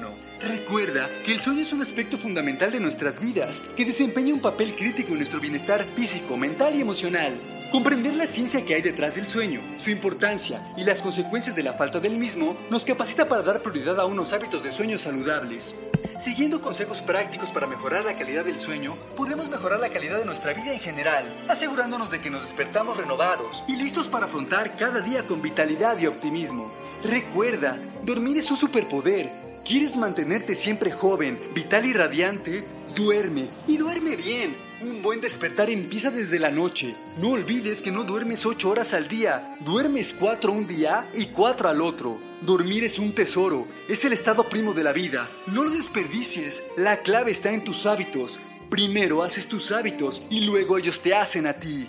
Recuerda 0.49 1.11
que 1.27 1.35
el 1.35 1.43
sueño 1.43 1.61
es 1.61 1.71
un 1.75 1.83
aspecto 1.83 2.17
fundamental 2.17 2.73
de 2.73 2.81
nuestras 2.81 3.21
vidas, 3.21 3.61
que 3.77 3.85
desempeña 3.85 4.33
un 4.33 4.41
papel 4.41 4.75
crítico 4.75 5.11
en 5.11 5.19
nuestro 5.19 5.39
bienestar 5.39 5.85
físico, 5.85 6.39
mental 6.39 6.75
y 6.75 6.81
emocional. 6.81 7.39
Comprender 7.71 8.17
la 8.17 8.27
ciencia 8.27 8.65
que 8.65 8.75
hay 8.75 8.81
detrás 8.81 9.15
del 9.15 9.29
sueño, 9.29 9.61
su 9.79 9.91
importancia 9.91 10.59
y 10.75 10.85
las 10.85 11.03
consecuencias 11.03 11.55
de 11.55 11.63
la 11.63 11.75
falta 11.75 12.01
del 12.01 12.17
mismo 12.17 12.57
nos 12.71 12.87
capacita 12.87 13.29
para 13.29 13.43
dar 13.43 13.61
prioridad 13.61 14.01
a 14.01 14.07
unos 14.07 14.33
hábitos 14.33 14.63
de 14.63 14.73
sueño 14.73 14.97
saludables. 14.97 15.75
Siguiendo 16.19 16.63
consejos 16.63 17.03
prácticos 17.03 17.51
para 17.51 17.67
mejorar 17.67 18.07
la 18.07 18.15
calidad 18.15 18.47
del 18.47 18.59
sueño, 18.59 18.95
podemos 19.19 19.51
mejorar 19.51 19.81
la 19.81 19.91
calidad 19.91 20.19
de 20.19 20.25
nuestra 20.25 20.55
vida 20.55 20.73
en 20.73 20.81
general, 20.81 21.27
asegurándonos 21.49 22.11
de 22.11 22.23
que 22.23 22.31
nos 22.31 22.43
despertamos 22.43 22.97
renovados 22.97 23.65
y 23.69 23.77
listos 23.77 24.09
para 24.09 24.27
afrontar 24.27 24.79
cada 24.79 25.01
día 25.01 25.27
con 25.27 25.43
vitalidad 25.43 25.99
y 25.99 26.07
optimismo. 26.07 26.73
Recuerda, 27.05 27.79
dormir 28.05 28.39
es 28.39 28.51
un 28.51 28.57
superpoder. 28.57 29.29
¿Quieres 29.67 29.97
mantenerte 29.97 30.55
siempre 30.55 30.93
joven, 30.93 31.37
vital 31.53 31.85
y 31.85 31.93
radiante? 31.93 32.63
Duerme 32.95 33.47
y 33.67 33.77
duerme 33.77 34.15
bien. 34.15 34.55
Un 34.83 35.03
buen 35.03 35.21
despertar 35.21 35.69
empieza 35.69 36.11
desde 36.11 36.39
la 36.39 36.51
noche. 36.51 36.95
No 37.19 37.31
olvides 37.31 37.83
que 37.83 37.91
no 37.91 38.05
duermes 38.05 38.47
8 38.47 38.71
horas 38.71 38.95
al 38.95 39.09
día. 39.09 39.57
Duermes 39.61 40.15
4 40.19 40.53
un 40.53 40.67
día 40.67 41.05
y 41.15 41.27
4 41.27 41.69
al 41.69 41.81
otro. 41.81 42.17
Dormir 42.43 42.85
es 42.85 43.01
un 43.01 43.13
tesoro. 43.13 43.65
Es 43.89 44.05
el 44.05 44.13
estado 44.13 44.45
primo 44.45 44.73
de 44.73 44.85
la 44.85 44.93
vida. 44.93 45.29
No 45.49 45.65
lo 45.65 45.71
desperdicies. 45.71 46.63
La 46.77 46.99
clave 46.99 47.33
está 47.33 47.51
en 47.51 47.65
tus 47.65 47.85
hábitos. 47.87 48.39
Primero 48.71 49.23
haces 49.23 49.49
tus 49.49 49.73
hábitos 49.73 50.23
y 50.31 50.43
luego 50.43 50.79
ellos 50.79 51.01
te 51.01 51.15
hacen 51.15 51.47
a 51.47 51.55
ti. 51.55 51.89